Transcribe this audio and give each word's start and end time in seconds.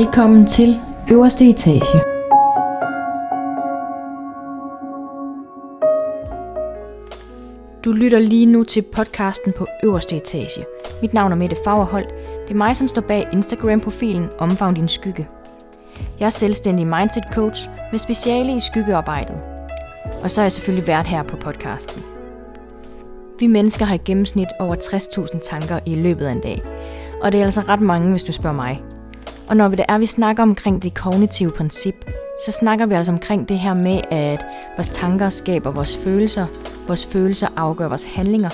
Velkommen 0.00 0.46
til 0.46 0.80
øverste 1.10 1.48
etage. 1.48 2.00
Du 7.84 7.92
lytter 7.92 8.18
lige 8.18 8.46
nu 8.46 8.64
til 8.64 8.82
podcasten 8.82 9.52
på 9.58 9.66
øverste 9.84 10.16
etage. 10.16 10.64
Mit 11.02 11.14
navn 11.14 11.32
er 11.32 11.36
Mette 11.36 11.56
Fagerholt. 11.64 12.08
Det 12.42 12.50
er 12.50 12.54
mig, 12.54 12.76
som 12.76 12.88
står 12.88 13.02
bag 13.02 13.28
Instagram-profilen 13.32 14.28
Omfavn 14.38 14.74
din 14.74 14.88
skygge. 14.88 15.28
Jeg 16.20 16.26
er 16.26 16.30
selvstændig 16.30 16.86
mindset 16.86 17.24
coach 17.32 17.68
med 17.90 17.98
speciale 17.98 18.56
i 18.56 18.60
skyggearbejdet. 18.60 19.40
Og 20.22 20.30
så 20.30 20.40
er 20.40 20.44
jeg 20.44 20.52
selvfølgelig 20.52 20.86
vært 20.86 21.06
her 21.06 21.22
på 21.22 21.36
podcasten. 21.36 22.02
Vi 23.38 23.46
mennesker 23.46 23.84
har 23.84 23.94
i 23.94 24.00
gennemsnit 24.04 24.48
over 24.60 24.74
60.000 24.74 25.50
tanker 25.50 25.78
i 25.86 25.94
løbet 25.94 26.26
af 26.26 26.32
en 26.32 26.40
dag. 26.40 26.62
Og 27.22 27.32
det 27.32 27.40
er 27.40 27.44
altså 27.44 27.60
ret 27.60 27.80
mange, 27.80 28.10
hvis 28.10 28.24
du 28.24 28.32
spørger 28.32 28.56
mig. 28.56 28.82
Og 29.50 29.56
når 29.56 29.68
vi 29.68 29.76
det 29.76 29.84
er, 29.88 29.98
vi 29.98 30.06
snakker 30.06 30.42
omkring 30.42 30.82
det 30.82 30.94
kognitive 30.94 31.50
princip, 31.50 31.94
så 32.46 32.52
snakker 32.52 32.86
vi 32.86 32.94
altså 32.94 33.12
omkring 33.12 33.48
det 33.48 33.58
her 33.58 33.74
med, 33.74 34.00
at 34.10 34.44
vores 34.76 34.88
tanker 34.88 35.28
skaber 35.28 35.70
vores 35.70 35.96
følelser, 35.96 36.46
vores 36.86 37.06
følelser 37.06 37.48
afgør 37.56 37.88
vores 37.88 38.04
handlinger, 38.04 38.50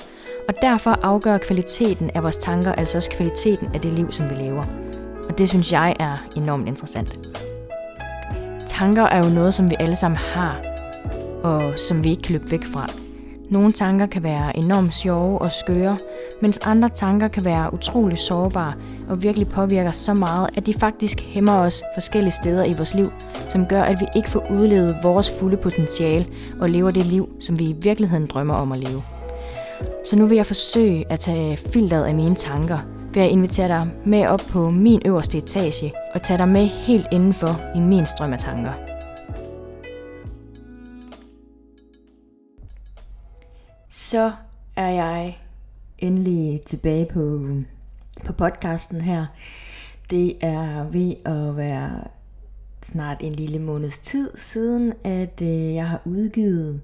og 0.49 0.55
derfor 0.63 0.91
afgør 0.91 1.39
kvaliteten 1.39 2.11
af 2.15 2.23
vores 2.23 2.37
tanker 2.37 2.73
altså 2.73 2.99
også 2.99 3.11
kvaliteten 3.11 3.69
af 3.75 3.81
det 3.81 3.93
liv, 3.93 4.13
som 4.13 4.31
vi 4.31 4.35
lever. 4.35 4.65
Og 5.29 5.39
det 5.39 5.49
synes 5.49 5.73
jeg 5.73 5.97
er 5.99 6.27
enormt 6.37 6.69
interessant. 6.69 7.19
Tanker 8.67 9.03
er 9.03 9.27
jo 9.27 9.35
noget, 9.35 9.55
som 9.55 9.71
vi 9.71 9.77
alle 9.79 9.97
sammen 9.97 10.17
har, 10.17 10.61
og 11.43 11.79
som 11.79 12.05
vi 12.05 12.11
ikke 12.11 12.23
kan 12.23 12.33
løbe 12.33 12.51
væk 12.51 12.65
fra. 12.65 12.91
Nogle 13.51 13.73
tanker 13.73 14.07
kan 14.07 14.23
være 14.23 14.57
enormt 14.57 14.95
sjove 14.95 15.39
og 15.39 15.53
skøre, 15.53 15.99
mens 16.43 16.59
andre 16.59 16.89
tanker 16.89 17.29
kan 17.29 17.45
være 17.45 17.75
utrolig 17.75 18.19
sårbare 18.19 18.73
og 19.09 19.23
virkelig 19.23 19.49
påvirker 19.49 19.91
så 19.91 20.15
meget, 20.15 20.49
at 20.57 20.67
de 20.67 20.75
faktisk 20.75 21.21
hæmmer 21.21 21.53
os 21.53 21.83
forskellige 21.95 22.33
steder 22.33 22.65
i 22.65 22.75
vores 22.77 22.95
liv, 22.95 23.13
som 23.49 23.67
gør, 23.67 23.83
at 23.83 24.01
vi 24.01 24.07
ikke 24.17 24.31
får 24.31 24.51
udlevet 24.51 24.97
vores 25.03 25.31
fulde 25.31 25.57
potentiale 25.57 26.27
og 26.61 26.71
lever 26.71 26.91
det 26.91 27.07
liv, 27.07 27.29
som 27.41 27.59
vi 27.59 27.65
i 27.65 27.77
virkeligheden 27.81 28.27
drømmer 28.27 28.55
om 28.55 28.73
at 28.73 28.79
leve. 28.79 29.03
Så 30.05 30.17
nu 30.19 30.27
vil 30.27 30.37
jeg 30.37 30.47
forsøge 30.47 31.13
at 31.13 31.21
tage 31.21 31.57
filteret 31.57 32.05
af 32.05 32.15
mine 32.15 32.35
tanker, 32.35 32.79
ved 33.15 33.23
at 33.23 33.31
invitere 33.31 33.69
dig 33.69 33.89
med 34.07 34.27
op 34.27 34.41
på 34.49 34.71
min 34.71 35.03
øverste 35.05 35.39
etage 35.39 35.93
og 36.15 36.23
tage 36.23 36.39
dig 36.39 36.49
med 36.49 36.67
helt 36.67 37.07
indenfor 37.13 37.77
i 37.77 37.81
min 37.81 38.07
strøm 38.07 38.33
af 38.33 38.39
tanker. 38.39 38.73
Så 43.91 44.33
er 44.77 44.89
jeg 44.89 45.39
endelig 45.99 46.61
tilbage 46.67 47.07
på, 47.15 47.41
på 48.25 48.33
podcasten 48.33 49.01
her. 49.01 49.27
Det 50.11 50.37
er 50.41 50.85
ved 50.85 51.15
at 51.25 51.57
være 51.57 52.05
snart 52.83 53.17
en 53.21 53.33
lille 53.33 53.59
måneds 53.59 53.99
tid 53.99 54.31
siden, 54.37 54.93
at 55.05 55.43
øh, 55.43 55.75
jeg 55.75 55.89
har 55.89 56.01
udgivet 56.05 56.81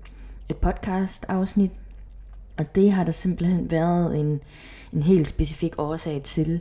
et 0.49 0.57
podcast 0.57 1.25
afsnit. 1.29 1.71
Og 2.57 2.75
det 2.75 2.93
har 2.93 3.05
der 3.05 3.13
simpelthen 3.13 3.71
været 3.71 4.21
en, 4.21 4.41
en 4.93 5.03
helt 5.03 5.29
specifik 5.29 5.75
årsag 5.79 6.23
til. 6.23 6.61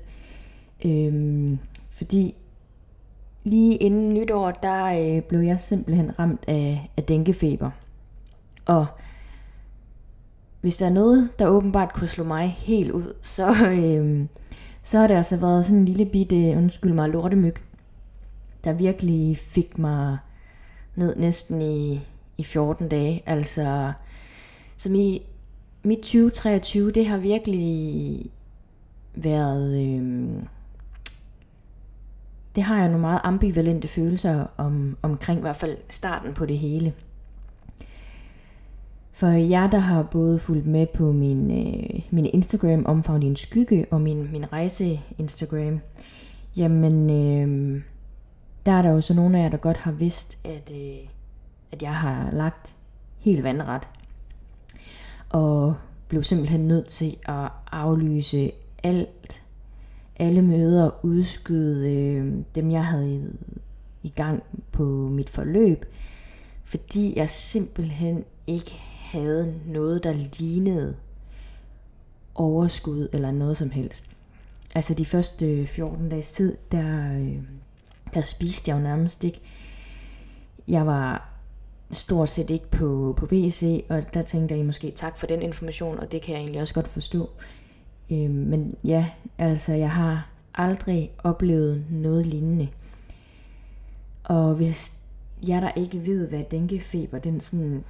Øhm, 0.86 1.60
fordi 1.90 2.36
lige 3.44 3.76
inden 3.76 4.14
nytår, 4.14 4.52
der 4.52 4.86
øh, 4.86 5.22
blev 5.22 5.40
jeg 5.40 5.62
simpelthen 5.62 6.20
ramt 6.20 6.44
af, 6.48 6.92
af 6.98 7.04
dænkefeber. 7.04 7.72
Og 8.66 8.86
hvis 10.62 10.78
der 10.78 10.86
er 10.86 10.90
noget, 10.90 11.30
der 11.40 11.48
åbenbart 11.48 11.94
kunne 11.94 12.08
slå 12.08 12.24
mig 12.24 12.50
helt 12.50 12.92
ud, 12.92 13.14
så, 13.22 13.70
øh, 13.70 14.26
så 14.84 14.98
har 14.98 15.08
det 15.08 15.16
altså 15.16 15.38
været 15.40 15.66
sådan 15.66 15.78
en 15.78 15.86
lille 15.86 16.06
bitte, 16.06 16.54
undskyld 16.58 16.94
mig, 16.94 17.10
lortemyg, 17.10 17.56
der 18.64 18.74
virkelig 18.74 19.38
fik 19.38 19.78
mig 19.78 20.18
ned 20.96 21.16
næsten 21.16 21.62
i, 21.62 22.02
i 22.38 22.44
14 22.44 22.90
dage. 22.90 23.24
Altså, 23.26 23.94
som 24.78 24.96
i 24.96 25.22
mit 25.84 26.00
2023, 26.00 26.92
det 26.92 27.06
har 27.06 27.18
virkelig 27.18 28.32
været... 29.16 29.88
Øh, 29.88 30.44
det 32.56 32.64
har 32.64 32.80
jeg 32.80 32.88
nogle 32.88 33.02
meget 33.02 33.22
ambivalente 33.24 33.88
følelser 33.88 34.46
om, 34.58 34.98
omkring 35.02 35.40
i 35.40 35.42
hvert 35.42 35.56
fald 35.56 35.78
starten 35.90 36.34
på 36.34 36.46
det 36.46 36.60
hele. 36.60 36.94
For 39.22 39.28
jer, 39.28 39.70
der 39.70 39.78
har 39.78 40.04
både 40.04 40.40
fulgt 40.40 40.68
med 40.68 40.88
på 40.88 41.12
min, 41.12 41.52
øh, 41.52 42.00
min 42.12 42.26
Instagram, 42.26 42.86
Omfavn 42.86 43.22
din 43.22 43.36
skygge, 43.36 43.86
og 43.92 44.02
min, 44.02 44.32
min 44.32 44.54
rejse 44.54 45.00
Instagram, 45.18 45.80
jamen, 46.56 47.10
øh, 47.10 47.82
der 48.66 48.72
er 48.72 48.82
der 48.82 48.90
jo 48.90 49.02
så 49.02 49.14
nogle 49.14 49.40
af 49.40 49.44
jer, 49.44 49.50
der 49.50 49.58
godt 49.58 49.78
har 49.78 49.92
vidst, 49.92 50.40
at, 50.46 50.72
øh, 50.74 50.98
at 51.72 51.82
jeg 51.82 51.96
har 51.96 52.32
lagt 52.32 52.76
helt 53.20 53.44
vandret. 53.44 53.82
Og 55.30 55.76
blev 56.08 56.24
simpelthen 56.24 56.68
nødt 56.68 56.88
til 56.88 57.18
at 57.26 57.50
aflyse 57.72 58.52
alt, 58.84 59.42
alle 60.16 60.42
møder, 60.42 61.06
udskyde 61.06 61.94
øh, 61.94 62.34
dem, 62.56 62.72
jeg 62.72 62.86
havde 62.86 63.16
i, 63.16 63.22
i 64.04 64.10
gang 64.10 64.44
på 64.72 64.84
mit 65.12 65.30
forløb, 65.30 65.86
fordi 66.66 67.14
jeg 67.16 67.30
simpelthen 67.30 68.24
ikke 68.48 68.91
havde 69.12 69.60
noget, 69.66 70.04
der 70.04 70.14
lignede 70.40 70.96
overskud 72.36 73.08
eller 73.14 73.32
noget 73.32 73.58
som 73.58 73.70
helst. 73.70 74.06
Altså 74.76 74.94
de 74.94 75.06
første 75.06 75.46
øh, 75.46 75.68
14 75.68 76.10
dages 76.10 76.32
tid, 76.32 76.58
der, 76.72 77.14
øh, 77.20 77.38
der 78.14 78.22
spiste 78.22 78.70
jeg 78.70 78.78
jo 78.78 78.82
nærmest 78.84 79.24
ikke. 79.24 79.42
Jeg 80.68 80.86
var 80.86 81.30
stort 81.92 82.30
set 82.30 82.50
ikke 82.50 82.72
på, 82.72 83.14
på 83.18 83.26
WC, 83.26 83.86
og 83.90 84.14
der 84.14 84.24
tænkte 84.24 84.58
jeg 84.58 84.66
måske 84.66 84.92
tak 84.92 85.18
for 85.18 85.28
den 85.28 85.42
information, 85.42 86.00
og 86.00 86.12
det 86.12 86.22
kan 86.22 86.34
jeg 86.34 86.40
egentlig 86.40 86.62
også 86.62 86.74
godt 86.74 86.88
forstå. 86.88 87.30
Øh, 88.12 88.30
men 88.30 88.76
ja, 88.84 89.10
altså 89.38 89.74
jeg 89.74 89.92
har 89.92 90.30
aldrig 90.56 91.12
oplevet 91.24 91.86
noget 91.90 92.26
lignende. 92.26 92.68
Og 94.24 94.56
hvis 94.56 94.98
jeg 95.48 95.62
der 95.62 95.72
ikke 95.76 96.06
ved, 96.06 96.28
hvad 96.28 96.44
denkefeber 96.52 97.20
den 97.20 97.40
sådan 97.40 97.84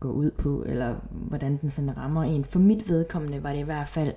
går 0.00 0.10
ud 0.10 0.30
på, 0.30 0.64
eller 0.66 0.94
hvordan 1.10 1.56
den 1.56 1.70
sådan 1.70 1.96
rammer 1.96 2.22
en. 2.22 2.44
For 2.44 2.58
mit 2.58 2.88
vedkommende 2.88 3.42
var 3.42 3.52
det 3.52 3.58
i 3.58 3.62
hvert 3.62 3.88
fald 3.88 4.14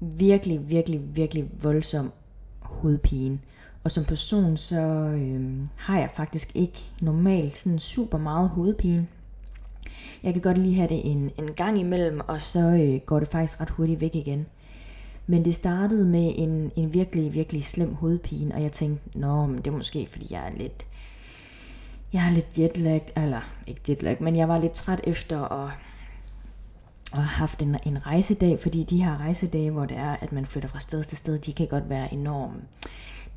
virkelig, 0.00 0.68
virkelig, 0.68 1.16
virkelig 1.16 1.50
voldsom 1.62 2.12
hovedpine. 2.60 3.38
Og 3.84 3.90
som 3.90 4.04
person, 4.04 4.56
så 4.56 4.80
øh, 5.14 5.60
har 5.76 5.98
jeg 5.98 6.10
faktisk 6.14 6.56
ikke 6.56 6.78
normalt 7.00 7.56
sådan 7.56 7.78
super 7.78 8.18
meget 8.18 8.48
hovedpine. 8.48 9.06
Jeg 10.22 10.32
kan 10.32 10.42
godt 10.42 10.58
lige 10.58 10.74
have 10.74 10.88
det 10.88 11.10
en, 11.10 11.30
en 11.38 11.52
gang 11.56 11.80
imellem, 11.80 12.20
og 12.26 12.42
så 12.42 12.60
øh, 12.60 13.00
går 13.06 13.18
det 13.18 13.28
faktisk 13.28 13.60
ret 13.60 13.70
hurtigt 13.70 14.00
væk 14.00 14.14
igen. 14.14 14.46
Men 15.26 15.44
det 15.44 15.54
startede 15.54 16.04
med 16.04 16.32
en, 16.36 16.72
en 16.76 16.94
virkelig, 16.94 17.34
virkelig 17.34 17.64
slem 17.64 17.94
hovedpine, 17.94 18.54
og 18.54 18.62
jeg 18.62 18.72
tænkte, 18.72 19.18
nå, 19.18 19.46
men 19.46 19.56
det 19.56 19.66
er 19.66 19.76
måske, 19.76 20.08
fordi 20.10 20.26
jeg 20.30 20.46
er 20.46 20.58
lidt 20.58 20.86
jeg 22.12 22.26
er 22.26 22.30
lidt 22.30 22.58
jetlag, 22.58 23.12
eller 23.16 23.40
ikke 23.66 23.80
jetlag, 23.88 24.22
men 24.22 24.36
jeg 24.36 24.48
var 24.48 24.58
lidt 24.58 24.72
træt 24.72 25.00
efter 25.04 25.64
at, 25.64 25.70
at 27.12 27.18
have 27.18 27.24
haft 27.24 27.62
en, 27.62 27.76
en 27.86 28.06
rejsedag, 28.06 28.58
fordi 28.62 28.82
de 28.82 29.04
her 29.04 29.16
rejsedage, 29.16 29.70
hvor 29.70 29.86
det 29.86 29.96
er, 29.96 30.16
at 30.20 30.32
man 30.32 30.46
flytter 30.46 30.68
fra 30.68 30.80
sted 30.80 31.04
til 31.04 31.18
sted, 31.18 31.38
de 31.38 31.52
kan 31.52 31.66
godt 31.66 31.88
være 31.88 32.12
enormt 32.12 32.64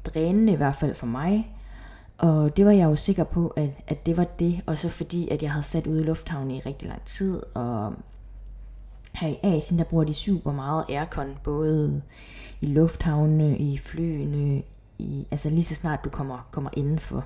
drænende, 0.05 0.53
i 0.53 0.55
hvert 0.55 0.75
fald 0.75 0.95
for 0.95 1.05
mig. 1.05 1.55
Og 2.17 2.57
det 2.57 2.65
var 2.65 2.71
jeg 2.71 2.85
jo 2.85 2.95
sikker 2.95 3.23
på, 3.23 3.47
at, 3.47 3.69
at 3.87 4.05
det 4.05 4.17
var 4.17 4.23
det, 4.23 4.61
og 4.65 4.77
så 4.77 4.89
fordi, 4.89 5.29
at 5.29 5.43
jeg 5.43 5.51
havde 5.51 5.65
sat 5.65 5.87
ude 5.87 6.01
i 6.01 6.03
lufthavnen 6.03 6.51
i 6.51 6.59
rigtig 6.59 6.87
lang 6.87 7.05
tid, 7.05 7.41
og 7.53 7.93
her 9.13 9.27
i 9.27 9.39
Asien, 9.43 9.79
der 9.79 9.85
bruger 9.85 10.03
de 10.03 10.13
super 10.13 10.51
meget 10.51 10.85
aircon, 10.89 11.37
både 11.43 12.01
i 12.61 12.65
lufthavne, 12.65 13.57
i 13.57 13.77
flyene, 13.77 14.63
i, 14.99 15.27
altså 15.31 15.49
lige 15.49 15.63
så 15.63 15.75
snart 15.75 16.03
du 16.03 16.09
kommer, 16.09 16.47
kommer 16.51 16.69
indenfor. 16.73 17.25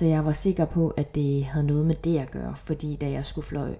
Så 0.00 0.06
jeg 0.06 0.24
var 0.24 0.32
sikker 0.32 0.64
på, 0.64 0.88
at 0.88 1.14
det 1.14 1.44
havde 1.44 1.66
noget 1.66 1.86
med 1.86 1.94
det 1.94 2.18
at 2.18 2.30
gøre, 2.30 2.54
fordi 2.56 2.96
da 2.96 3.10
jeg 3.10 3.26
skulle, 3.26 3.46
fløje, 3.46 3.76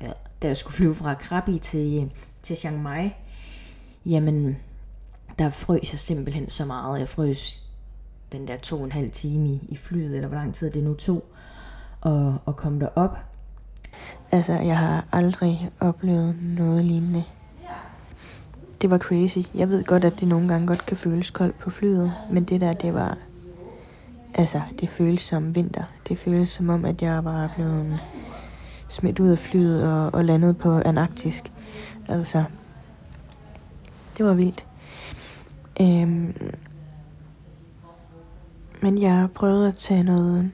ja, 0.00 0.10
da 0.42 0.46
jeg 0.46 0.56
skulle 0.56 0.74
flyve 0.74 0.94
fra 0.94 1.14
Krabi 1.14 1.58
til, 1.58 2.12
til 2.42 2.56
Chiang 2.56 2.82
Mai, 2.82 3.10
jamen, 4.04 4.56
der 5.38 5.50
frøs 5.50 5.92
jeg 5.92 6.00
simpelthen 6.00 6.50
så 6.50 6.64
meget. 6.64 6.98
Jeg 6.98 7.08
frøs 7.08 7.70
den 8.32 8.48
der 8.48 8.56
to 8.56 8.76
og 8.76 8.84
en 8.84 8.92
halv 8.92 9.10
time 9.10 9.48
i, 9.48 9.60
i 9.68 9.76
flyet, 9.76 10.14
eller 10.16 10.28
hvor 10.28 10.38
lang 10.38 10.54
tid 10.54 10.70
det 10.70 10.84
nu 10.84 10.94
tog, 10.94 11.24
og, 12.00 12.34
og 12.44 12.56
kom 12.56 12.80
derop. 12.80 13.18
Altså, 14.32 14.52
jeg 14.52 14.78
har 14.78 15.04
aldrig 15.12 15.70
oplevet 15.80 16.36
noget 16.42 16.84
lignende. 16.84 17.24
Det 18.82 18.90
var 18.90 18.98
crazy. 18.98 19.38
Jeg 19.54 19.68
ved 19.68 19.84
godt, 19.84 20.04
at 20.04 20.20
det 20.20 20.28
nogle 20.28 20.48
gange 20.48 20.66
godt 20.66 20.86
kan 20.86 20.96
føles 20.96 21.30
koldt 21.30 21.58
på 21.58 21.70
flyet, 21.70 22.12
men 22.30 22.44
det 22.44 22.60
der, 22.60 22.72
det 22.72 22.94
var 22.94 23.18
altså, 24.36 24.60
det 24.80 24.88
føles 24.88 25.22
som 25.22 25.54
vinter. 25.54 25.84
Det 26.08 26.18
føles 26.18 26.50
som 26.50 26.68
om, 26.68 26.84
at 26.84 27.02
jeg 27.02 27.24
var 27.24 27.52
blevet 27.54 28.00
smidt 28.88 29.20
ud 29.20 29.28
af 29.28 29.38
flyet 29.38 29.92
og, 29.92 30.14
og 30.14 30.24
landet 30.24 30.58
på 30.58 30.80
Antarktisk. 30.84 31.52
Altså, 32.08 32.44
det 34.18 34.26
var 34.26 34.34
vildt. 34.34 34.66
Øhm, 35.80 36.34
Men 38.80 39.02
jeg 39.02 39.28
prøvede 39.34 39.68
at 39.68 39.74
tage 39.74 40.02
noget, 40.02 40.50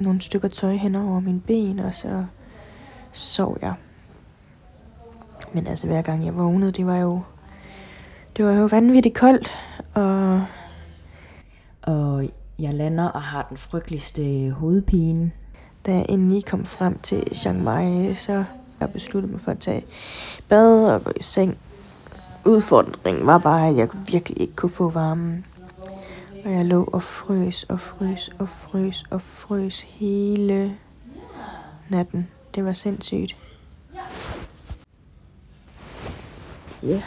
nogle 0.00 0.20
stykker 0.20 0.48
tøj 0.48 0.74
hen 0.74 0.94
over 0.94 1.20
mine 1.20 1.40
ben, 1.40 1.78
og 1.78 1.94
så 1.94 2.24
sov 3.12 3.58
jeg. 3.62 3.74
Men 5.52 5.66
altså 5.66 5.86
hver 5.86 6.02
gang 6.02 6.26
jeg 6.26 6.36
vågnede, 6.36 6.72
det 6.72 6.86
var 6.86 6.96
jo, 6.96 7.20
det 8.36 8.44
var 8.44 8.52
jo 8.52 8.64
vanvittigt 8.64 9.14
koldt, 9.14 9.50
og... 9.94 10.42
Og 11.82 12.28
jeg 12.58 12.74
lander 12.74 13.08
og 13.08 13.22
har 13.22 13.46
den 13.48 13.56
frygteligste 13.56 14.50
hovedpine. 14.50 15.32
Da 15.86 15.92
jeg 15.92 16.06
endelig 16.08 16.44
kom 16.44 16.64
frem 16.64 16.98
til 16.98 17.36
Chiang 17.36 17.62
Mai, 17.62 18.14
så 18.14 18.44
jeg 18.80 18.92
besluttede 18.92 19.32
mig 19.32 19.40
for 19.40 19.50
at 19.50 19.58
tage 19.58 19.84
bad 20.48 20.86
og 20.86 21.04
gå 21.04 21.10
i 21.16 21.22
seng. 21.22 21.58
Udfordringen 22.44 23.26
var 23.26 23.38
bare, 23.38 23.68
at 23.68 23.76
jeg 23.76 23.88
virkelig 24.06 24.40
ikke 24.40 24.56
kunne 24.56 24.70
få 24.70 24.90
varmen. 24.90 25.46
Og 26.44 26.52
jeg 26.52 26.64
lå 26.64 26.84
og 26.92 27.02
frøs 27.02 27.64
og 27.64 27.80
frøs 27.80 28.30
og 28.38 28.48
frøs 28.48 29.04
og 29.10 29.22
frøs 29.22 29.80
hele 29.82 30.76
natten. 31.88 32.28
Det 32.54 32.64
var 32.64 32.72
sindssygt. 32.72 33.36
Ja, 36.82 36.88
yeah. 36.88 37.02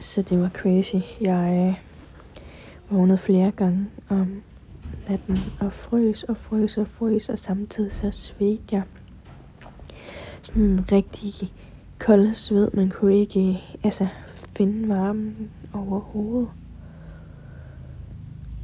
så 0.00 0.22
det 0.22 0.40
var 0.40 0.48
crazy. 0.48 0.94
Jeg 1.20 1.68
øh, 1.68 1.89
vågnede 2.90 3.18
flere 3.18 3.50
gange 3.50 3.86
om 4.08 4.42
natten 5.08 5.38
og 5.60 5.72
frøs 5.72 6.22
og 6.22 6.36
frøs 6.36 6.78
og 6.78 6.86
frøs, 6.86 7.28
og 7.28 7.38
samtidig 7.38 7.92
så 7.92 8.10
svedte 8.10 8.64
jeg. 8.70 8.82
Sådan 10.42 10.62
en 10.62 10.92
rigtig 10.92 11.52
kold 11.98 12.34
sved, 12.34 12.70
man 12.72 12.90
kunne 12.90 13.16
ikke 13.16 13.60
altså, 13.84 14.06
finde 14.34 14.88
varmen 14.88 15.50
overhovedet. 15.72 16.48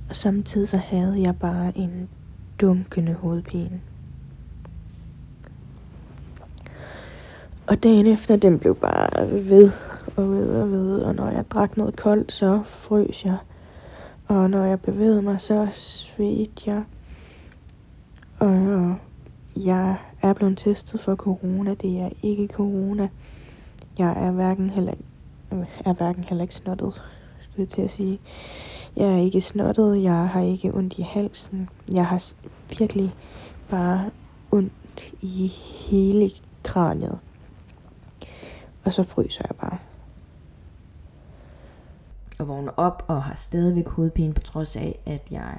Og 0.09 0.17
samtidig 0.17 0.69
så 0.69 0.77
havde 0.77 1.23
jeg 1.23 1.39
bare 1.39 1.79
en 1.79 2.09
dunkende 2.61 3.13
hovedpine. 3.13 3.81
Og 7.67 7.83
dagen 7.83 8.07
efter, 8.07 8.37
den 8.37 8.59
blev 8.59 8.75
bare 8.75 9.31
ved 9.31 9.71
og 10.17 10.31
ved 10.31 10.49
og 10.49 10.71
ved, 10.73 10.99
og 10.99 11.15
når 11.15 11.31
jeg 11.31 11.51
drak 11.51 11.77
noget 11.77 11.97
koldt, 11.97 12.33
så 12.33 12.63
frøs 12.65 13.25
jeg. 13.25 13.37
Og 14.29 14.51
når 14.51 14.65
jeg 14.65 14.81
bevægede 14.81 15.23
mig, 15.23 15.41
så 15.41 15.69
svedte 15.73 16.71
jeg. 16.71 16.85
Og 18.39 18.97
jeg 19.57 19.97
er 20.23 20.33
blevet 20.33 20.59
testet 20.59 21.01
for 21.01 21.17
corona. 21.17 21.75
Det 21.75 22.01
er 22.01 22.11
ikke 22.23 22.47
corona. 22.47 23.09
Jeg 23.99 24.27
er 24.27 24.31
hverken 24.31 24.71
heller, 24.71 24.95
øh, 25.53 25.67
er 25.85 25.93
hverken 25.93 26.25
heller 26.25 26.43
ikke 26.43 26.55
snottet, 26.55 27.03
skulle 27.41 27.61
jeg 27.61 27.69
til 27.69 27.83
at 27.83 27.91
sige. 27.91 28.21
Jeg 28.97 29.07
er 29.07 29.17
ikke 29.17 29.41
snottet, 29.41 30.03
jeg 30.03 30.29
har 30.29 30.41
ikke 30.41 30.75
ondt 30.75 30.99
i 30.99 31.03
halsen. 31.03 31.69
Jeg 31.93 32.07
har 32.07 32.33
virkelig 32.79 33.15
bare 33.69 34.11
ondt 34.51 35.13
i 35.23 35.47
hele 35.91 36.31
kraniet. 36.63 37.19
Og 38.85 38.93
så 38.93 39.03
fryser 39.03 39.45
jeg 39.49 39.57
bare. 39.57 39.79
Og 42.39 42.49
vågner 42.49 42.73
op 42.77 43.05
og 43.09 43.23
har 43.23 43.35
stadigvæk 43.35 43.89
hovedpine 43.89 44.35
på 44.35 44.41
trods 44.41 44.77
af, 44.77 44.99
at 45.07 45.23
jeg 45.31 45.59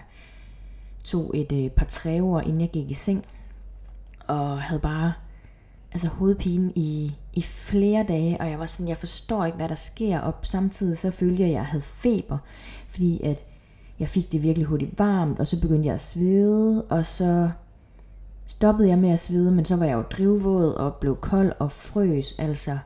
tog 1.04 1.32
et 1.34 1.52
øh, 1.52 1.70
par 1.70 1.86
træver, 1.86 2.42
inden 2.42 2.62
jeg 2.62 2.70
gik 2.70 2.92
i 2.92 2.94
seng. 2.94 3.26
Og 4.28 4.62
havde 4.62 4.82
bare 4.82 5.14
altså 5.92 6.08
hovedpine 6.08 6.72
i, 6.76 7.16
i 7.34 7.42
flere 7.42 8.06
dage, 8.08 8.38
og 8.42 8.50
jeg 8.50 8.60
var 8.60 8.66
sådan, 8.66 8.88
jeg 8.88 8.98
forstår 8.98 9.46
ikke, 9.46 9.56
hvad 9.56 9.70
der 9.70 9.76
sker, 9.76 10.20
og 10.20 10.34
samtidig 10.42 10.98
så 10.98 11.12
følte 11.12 11.42
jeg, 11.42 11.50
at 11.50 11.56
jeg 11.56 11.66
havde 11.66 11.84
feber, 11.84 12.38
fordi 12.90 13.24
at 13.24 13.44
jeg 14.00 14.10
fik 14.10 14.32
det 14.32 14.44
virkelig 14.44 14.66
hurtigt 14.66 15.00
varmt, 15.00 15.40
og 15.40 15.48
så 15.48 15.62
begyndte 15.62 15.88
jeg 15.88 15.96
at 15.96 16.02
svede, 16.02 16.84
og 16.84 17.06
så 17.06 17.50
stoppede 18.48 18.90
jeg 18.90 18.98
med 18.98 19.10
at 19.10 19.20
svede, 19.20 19.52
men 19.52 19.66
så 19.66 19.76
var 19.76 19.86
jeg 19.86 19.94
jo 19.94 20.02
drivvåd 20.02 20.74
og 20.74 20.96
blev 20.96 21.18
kold 21.18 21.52
og 21.60 21.72
frøs, 21.72 22.36
altså 22.40 22.78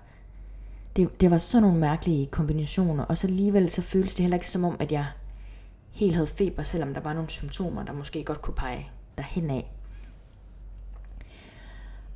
det, 0.95 1.21
det 1.21 1.31
var 1.31 1.37
sådan 1.37 1.61
nogle 1.61 1.79
mærkelige 1.79 2.25
kombinationer, 2.25 3.03
og 3.03 3.17
så 3.17 3.27
alligevel 3.27 3.69
så 3.69 3.81
føles 3.81 4.15
det 4.15 4.23
heller 4.23 4.37
ikke 4.37 4.49
som 4.49 4.63
om, 4.63 4.75
at 4.79 4.91
jeg 4.91 5.05
helt 5.91 6.15
havde 6.15 6.27
feber, 6.27 6.63
selvom 6.63 6.93
der 6.93 7.01
var 7.01 7.13
nogle 7.13 7.29
symptomer, 7.29 7.83
der 7.83 7.93
måske 7.93 8.23
godt 8.23 8.41
kunne 8.41 8.53
pege 8.53 8.89
derhen 9.17 9.49
af. 9.49 9.71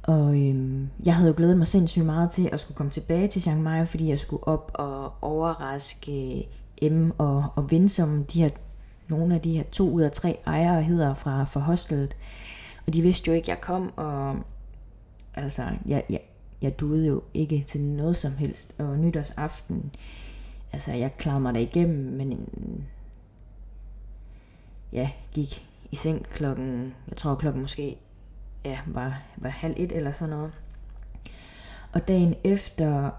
Og 0.04 0.42
øhm, 0.42 0.90
jeg 1.06 1.16
havde 1.16 1.30
jo 1.30 1.34
glædet 1.38 1.58
mig 1.58 1.68
sindssygt 1.68 2.06
meget 2.06 2.32
til 2.32 2.50
at 2.52 2.60
skulle 2.60 2.76
komme 2.76 2.92
tilbage 2.92 3.28
til 3.28 3.42
Chiang 3.42 3.64
Mai, 3.64 3.86
fordi 3.86 4.10
jeg 4.10 4.20
skulle 4.20 4.48
op 4.48 4.72
og 4.74 5.14
overraske 5.22 6.48
øh, 6.82 6.92
M 6.92 7.12
og, 7.18 7.46
og 7.56 7.72
vinde 7.72 7.90
som 7.90 8.26
de 8.26 8.42
her, 8.42 8.50
nogle 9.08 9.36
af 9.36 9.42
de 9.42 9.58
her 9.58 9.64
to 9.64 9.90
ud 9.90 10.02
af 10.02 10.12
tre 10.12 10.40
ejere 10.48 10.84
hedder 10.84 11.14
fra, 11.14 11.44
fra 11.44 11.60
hostelet. 11.60 12.16
Og 12.88 12.94
de 12.94 13.02
vidste 13.02 13.28
jo 13.28 13.34
ikke, 13.34 13.46
at 13.46 13.50
jeg 13.50 13.62
kom, 13.62 13.94
og 13.96 14.36
altså, 15.34 15.64
jeg, 15.86 16.04
jeg, 16.10 16.22
jeg 16.66 16.80
duede 16.80 17.08
jo 17.08 17.24
ikke 17.34 17.64
til 17.68 17.82
noget 17.82 18.18
som 18.18 18.32
helst. 18.32 18.76
Og 18.80 19.00
nytårsaften, 19.00 19.92
altså 20.74 20.92
jeg 20.92 21.18
klarede 21.18 21.42
mig 21.42 21.54
da 21.54 21.60
igennem, 21.60 22.14
men 22.14 22.48
ja, 24.94 25.12
gik 25.34 25.68
i 25.92 25.96
seng 25.96 26.24
klokken, 26.24 26.94
jeg 27.08 27.18
tror 27.18 27.36
klokken 27.36 27.62
måske 27.62 27.98
ja, 28.66 28.80
var, 28.88 29.22
var 29.38 29.50
halv 29.50 29.74
et 29.78 29.92
eller 29.92 30.12
sådan 30.12 30.36
noget. 30.36 30.52
Og 31.94 32.08
dagen 32.08 32.36
efter, 32.44 33.12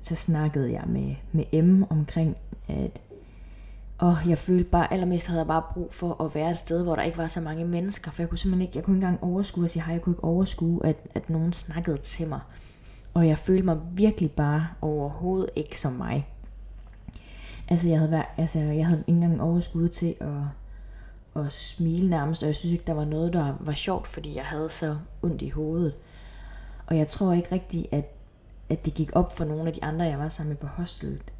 så 0.00 0.14
snakkede 0.14 0.72
jeg 0.72 0.84
med, 0.86 1.14
med 1.32 1.62
M 1.62 1.82
omkring, 1.90 2.36
at 2.68 3.00
og 4.02 4.16
jeg 4.26 4.38
følte 4.38 4.64
bare, 4.64 4.92
allermest 4.92 5.26
havde 5.26 5.38
jeg 5.38 5.46
bare 5.46 5.62
brug 5.74 5.94
for 5.94 6.24
at 6.24 6.34
være 6.34 6.50
et 6.50 6.58
sted, 6.58 6.82
hvor 6.82 6.96
der 6.96 7.02
ikke 7.02 7.18
var 7.18 7.28
så 7.28 7.40
mange 7.40 7.64
mennesker, 7.64 8.10
for 8.10 8.22
jeg 8.22 8.28
kunne 8.28 8.38
simpelthen 8.38 8.68
ikke, 8.68 8.76
jeg 8.76 8.84
kunne 8.84 8.96
ikke 8.96 9.06
engang 9.06 9.24
overskue 9.24 9.64
at 9.64 9.70
sige 9.70 9.82
hej, 9.82 9.94
jeg 9.94 10.02
kunne 10.02 10.12
ikke 10.12 10.24
overskue, 10.24 10.86
at, 10.86 10.96
at 11.14 11.30
nogen 11.30 11.52
snakkede 11.52 11.96
til 11.96 12.28
mig. 12.28 12.40
Og 13.14 13.28
jeg 13.28 13.38
følte 13.38 13.62
mig 13.62 13.78
virkelig 13.92 14.30
bare 14.30 14.68
overhovedet 14.80 15.50
ikke 15.56 15.80
som 15.80 15.92
mig. 15.92 16.28
Altså 17.68 17.88
jeg 17.88 17.98
havde, 17.98 18.10
været, 18.10 18.26
altså, 18.36 18.58
jeg 18.58 18.86
havde 18.86 19.04
ikke 19.06 19.20
engang 19.20 19.42
overskud 19.42 19.88
til 19.88 20.14
at, 20.20 21.44
at 21.44 21.52
smile 21.52 22.10
nærmest, 22.10 22.42
og 22.42 22.46
jeg 22.46 22.56
synes 22.56 22.72
ikke, 22.72 22.84
der 22.86 22.94
var 22.94 23.04
noget, 23.04 23.32
der 23.32 23.54
var 23.60 23.74
sjovt, 23.74 24.08
fordi 24.08 24.36
jeg 24.36 24.44
havde 24.44 24.70
så 24.70 24.96
ondt 25.22 25.42
i 25.42 25.48
hovedet. 25.48 25.94
Og 26.86 26.96
jeg 26.96 27.08
tror 27.08 27.32
ikke 27.32 27.52
rigtigt, 27.52 27.86
at, 27.92 28.14
at 28.68 28.84
det 28.84 28.94
gik 28.94 29.10
op 29.14 29.36
for 29.36 29.44
nogle 29.44 29.66
af 29.66 29.72
de 29.72 29.84
andre, 29.84 30.04
jeg 30.04 30.18
var 30.18 30.28
sammen 30.28 30.48
med 30.48 30.56
på 30.56 30.66
hostelet, 30.66 31.31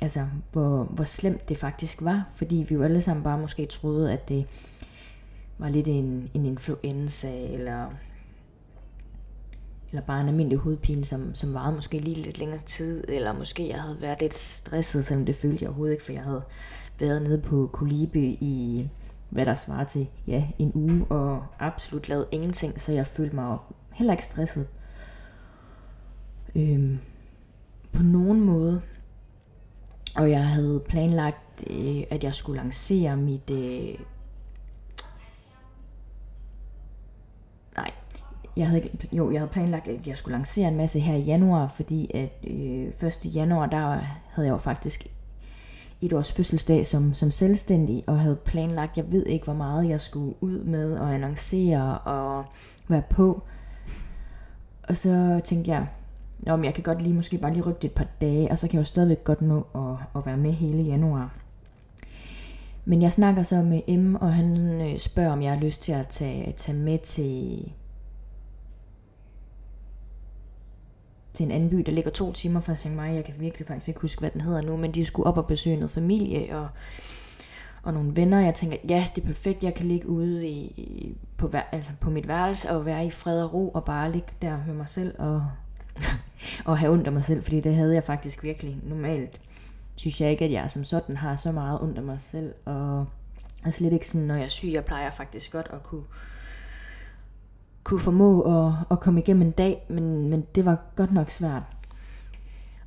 altså, 0.00 0.26
hvor, 0.52 0.84
hvor 0.84 1.04
slemt 1.04 1.48
det 1.48 1.58
faktisk 1.58 2.02
var, 2.02 2.28
fordi 2.34 2.66
vi 2.68 2.74
jo 2.74 2.82
alle 2.82 3.02
sammen 3.02 3.24
bare 3.24 3.38
måske 3.38 3.66
troede, 3.66 4.12
at 4.12 4.28
det 4.28 4.46
var 5.58 5.68
lidt 5.68 5.88
en, 5.88 6.30
en 6.34 6.46
influenza, 6.46 7.52
eller, 7.52 7.90
eller 9.90 10.02
bare 10.02 10.20
en 10.20 10.28
almindelig 10.28 10.58
hovedpine, 10.58 11.04
som, 11.04 11.34
som 11.34 11.54
varede 11.54 11.74
måske 11.74 11.98
lige 11.98 12.22
lidt 12.22 12.38
længere 12.38 12.60
tid, 12.66 13.04
eller 13.08 13.32
måske 13.32 13.68
jeg 13.68 13.82
havde 13.82 14.00
været 14.00 14.20
lidt 14.20 14.34
stresset, 14.34 15.04
selvom 15.04 15.26
det 15.26 15.36
følte 15.36 15.62
jeg 15.62 15.68
overhovedet 15.68 15.92
ikke, 15.92 16.04
for 16.04 16.12
jeg 16.12 16.22
havde 16.22 16.42
været 16.98 17.22
nede 17.22 17.40
på 17.40 17.70
Kolibe 17.72 18.20
i, 18.20 18.88
hvad 19.30 19.46
der 19.46 19.54
svarer 19.54 19.84
til, 19.84 20.08
ja, 20.26 20.48
en 20.58 20.72
uge, 20.74 21.04
og 21.04 21.44
absolut 21.58 22.08
lavet 22.08 22.26
ingenting, 22.32 22.80
så 22.80 22.92
jeg 22.92 23.06
følte 23.06 23.34
mig 23.34 23.58
heller 23.92 24.12
ikke 24.12 24.24
stresset. 24.24 24.68
Øhm, 26.54 26.98
på 27.92 28.02
nogen 28.02 28.40
måde, 28.40 28.82
og 30.16 30.30
jeg 30.30 30.46
havde 30.46 30.80
planlagt, 30.88 31.64
øh, 31.70 32.02
at 32.10 32.24
jeg 32.24 32.34
skulle 32.34 32.62
lancere 32.62 33.16
mit... 33.16 33.50
Øh... 33.50 33.98
Nej, 37.76 37.90
jeg 38.56 38.68
havde, 38.68 38.88
jo, 39.12 39.30
jeg 39.30 39.40
havde 39.40 39.52
planlagt, 39.52 39.88
at 39.88 40.06
jeg 40.06 40.18
skulle 40.18 40.36
lancere 40.36 40.68
en 40.68 40.76
masse 40.76 41.00
her 41.00 41.14
i 41.14 41.20
januar, 41.20 41.68
fordi 41.68 42.10
at 42.14 42.50
øh, 42.50 43.08
1. 43.08 43.34
januar, 43.34 43.66
der 43.66 44.00
havde 44.30 44.46
jeg 44.46 44.52
jo 44.52 44.58
faktisk 44.58 45.06
et 46.00 46.12
års 46.12 46.32
fødselsdag 46.32 46.86
som, 46.86 47.14
som 47.14 47.30
selvstændig, 47.30 48.04
og 48.06 48.20
havde 48.20 48.36
planlagt, 48.36 48.96
jeg 48.96 49.12
ved 49.12 49.26
ikke, 49.26 49.44
hvor 49.44 49.54
meget 49.54 49.88
jeg 49.88 50.00
skulle 50.00 50.34
ud 50.40 50.64
med 50.64 50.98
og 50.98 51.14
annoncere 51.14 51.98
og 51.98 52.44
være 52.88 53.02
på. 53.10 53.42
Og 54.88 54.96
så 54.96 55.40
tænkte 55.44 55.70
jeg, 55.70 55.86
Nå, 56.38 56.56
men 56.56 56.64
jeg 56.64 56.74
kan 56.74 56.84
godt 56.84 57.02
lige 57.02 57.14
måske 57.14 57.38
bare 57.38 57.52
lige 57.52 57.62
rykke 57.62 57.78
det 57.82 57.88
et 57.88 57.94
par 57.94 58.06
dage, 58.20 58.50
og 58.50 58.58
så 58.58 58.68
kan 58.68 58.74
jeg 58.74 58.80
jo 58.80 58.84
stadigvæk 58.84 59.24
godt 59.24 59.42
nå 59.42 59.66
at, 59.74 59.96
at 60.16 60.26
være 60.26 60.36
med 60.36 60.52
hele 60.52 60.82
januar. 60.82 61.34
Men 62.88 63.02
jeg 63.02 63.12
snakker 63.12 63.42
så 63.42 63.62
med 63.62 63.96
M, 63.98 64.14
og 64.14 64.34
han 64.34 64.80
øh, 64.80 64.98
spørger, 64.98 65.32
om 65.32 65.42
jeg 65.42 65.52
har 65.52 65.60
lyst 65.60 65.82
til 65.82 65.92
at 65.92 66.06
tage, 66.06 66.54
tage 66.56 66.78
med 66.78 66.98
til, 66.98 67.72
til 71.32 71.46
en 71.46 71.52
anden 71.52 71.70
by, 71.70 71.76
der 71.76 71.92
ligger 71.92 72.10
to 72.10 72.32
timer 72.32 72.60
fra 72.60 72.74
Chiang 72.74 72.96
Mai. 72.96 73.14
Jeg 73.14 73.24
kan 73.24 73.34
virkelig 73.38 73.66
faktisk 73.66 73.88
ikke 73.88 74.00
huske, 74.00 74.20
hvad 74.20 74.30
den 74.30 74.40
hedder 74.40 74.62
nu, 74.62 74.76
men 74.76 74.92
de 74.92 75.04
skulle 75.04 75.26
op 75.26 75.38
og 75.38 75.46
besøge 75.46 75.76
noget 75.76 75.90
familie 75.90 76.58
og, 76.58 76.68
og 77.82 77.94
nogle 77.94 78.16
venner. 78.16 78.40
Jeg 78.40 78.54
tænker, 78.54 78.76
ja, 78.88 79.06
det 79.14 79.22
er 79.22 79.26
perfekt, 79.26 79.64
jeg 79.64 79.74
kan 79.74 79.86
ligge 79.86 80.08
ude 80.08 80.48
i, 80.48 81.16
på, 81.36 81.50
altså 81.72 81.92
på 82.00 82.10
mit 82.10 82.28
værelse 82.28 82.70
og 82.70 82.86
være 82.86 83.06
i 83.06 83.10
fred 83.10 83.42
og 83.42 83.54
ro 83.54 83.68
og 83.68 83.84
bare 83.84 84.12
ligge 84.12 84.32
der 84.42 84.58
med 84.66 84.74
mig 84.74 84.88
selv 84.88 85.14
og, 85.18 85.46
og 86.66 86.78
have 86.78 86.92
ondt 86.92 87.06
af 87.06 87.12
mig 87.12 87.24
selv, 87.24 87.42
fordi 87.42 87.60
det 87.60 87.74
havde 87.74 87.94
jeg 87.94 88.04
faktisk 88.04 88.42
virkelig 88.42 88.78
normalt. 88.82 89.40
synes 89.96 90.20
jeg 90.20 90.30
ikke, 90.30 90.44
at 90.44 90.52
jeg 90.52 90.70
som 90.70 90.84
sådan 90.84 91.16
har 91.16 91.36
så 91.36 91.52
meget 91.52 91.80
ondt 91.80 91.98
af 91.98 92.04
mig 92.04 92.16
selv, 92.20 92.54
og 92.64 93.06
er 93.64 93.70
slet 93.70 93.92
ikke 93.92 94.08
sådan, 94.08 94.26
når 94.26 94.34
jeg 94.34 94.44
er 94.44 94.48
syg, 94.48 94.68
jeg 94.72 94.84
plejer 94.84 95.10
faktisk 95.10 95.52
godt 95.52 95.68
at 95.72 95.82
kunne, 95.82 96.04
kunne 97.84 98.00
formå 98.00 98.40
at, 98.40 98.72
at 98.90 99.00
komme 99.00 99.20
igennem 99.20 99.42
en 99.42 99.50
dag, 99.50 99.86
men, 99.88 100.28
men 100.28 100.46
det 100.54 100.64
var 100.64 100.78
godt 100.96 101.12
nok 101.12 101.30
svært. 101.30 101.62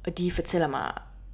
Og 0.05 0.17
de 0.17 0.31
fortæller 0.31 0.67
mig, 0.67 0.91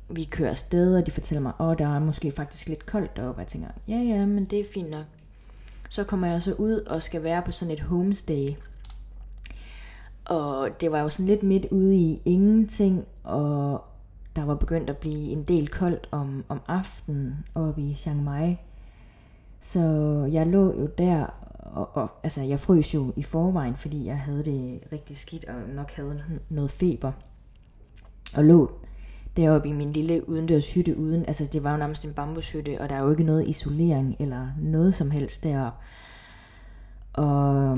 vi 0.10 0.24
kører 0.24 0.50
afsted, 0.50 0.98
og 0.98 1.06
de 1.06 1.12
fortæller 1.12 1.42
mig, 1.42 1.54
åh, 1.60 1.78
der 1.78 1.96
er 1.96 2.00
måske 2.00 2.32
faktisk 2.32 2.68
lidt 2.68 2.86
koldt 2.86 3.16
deroppe. 3.16 3.40
Jeg 3.40 3.48
tænker, 3.48 3.68
ja, 3.88 3.98
ja, 3.98 4.26
men 4.26 4.46
det 4.46 4.60
er 4.60 4.66
fint 4.74 4.90
nok. 4.90 5.06
Så 5.90 6.04
kommer 6.04 6.28
jeg 6.28 6.44
så 6.44 6.54
ud 6.54 6.80
og 6.80 7.04
skal 7.04 7.24
være 7.24 7.42
på 7.42 7.52
sådan 7.52 7.74
et 7.74 7.80
homestay. 7.80 8.50
Og 10.26 10.70
det 10.82 10.92
var 10.92 11.02
jo 11.02 11.10
sådan 11.10 11.26
lidt 11.26 11.44
midt 11.44 11.66
ude 11.72 11.96
i 11.96 12.22
ingenting, 12.26 13.06
og 13.24 13.84
der 14.36 14.46
var 14.46 14.56
begyndt 14.56 14.90
at 14.90 14.98
blive 14.98 15.32
en 15.32 15.44
del 15.44 15.68
koldt 15.68 16.08
om, 16.12 16.46
om 16.50 16.62
aftenen 16.68 17.36
oppe 17.56 17.82
i 17.82 17.94
Chiang 17.94 18.24
Mai. 18.24 18.58
Så 19.62 19.80
jeg 20.32 20.48
lå 20.48 20.80
jo 20.80 20.90
der, 20.98 21.26
og, 21.60 21.90
og 21.98 22.10
altså 22.24 22.42
jeg 22.42 22.60
frøs 22.60 22.94
jo 22.94 23.14
i 23.16 23.24
forvejen, 23.24 23.76
fordi 23.76 24.06
jeg 24.06 24.20
havde 24.20 24.46
det 24.46 24.80
rigtig 24.92 25.18
skidt 25.18 25.46
og 25.46 25.56
nok 25.76 25.92
havde 25.92 26.22
noget 26.50 26.72
feber. 26.72 27.12
Og 28.34 28.44
lå 28.44 28.72
deroppe 29.38 29.70
i 29.70 29.74
min 29.74 29.94
lille 29.94 30.30
udendørs 30.30 30.74
hytte 30.74 30.98
uden, 30.98 31.26
altså 31.26 31.50
det 31.54 31.64
var 31.64 31.72
jo 31.72 31.78
nærmest 31.78 32.06
en 32.06 32.14
bambushytte, 32.14 32.82
og 32.82 32.90
der 32.90 32.96
er 32.96 33.04
jo 33.04 33.12
ikke 33.12 33.24
noget 33.24 33.48
isolering 33.48 34.16
eller 34.20 34.48
noget 34.60 34.96
som 34.96 35.12
helst 35.12 35.44
deroppe. 35.44 35.80
Og 37.14 37.78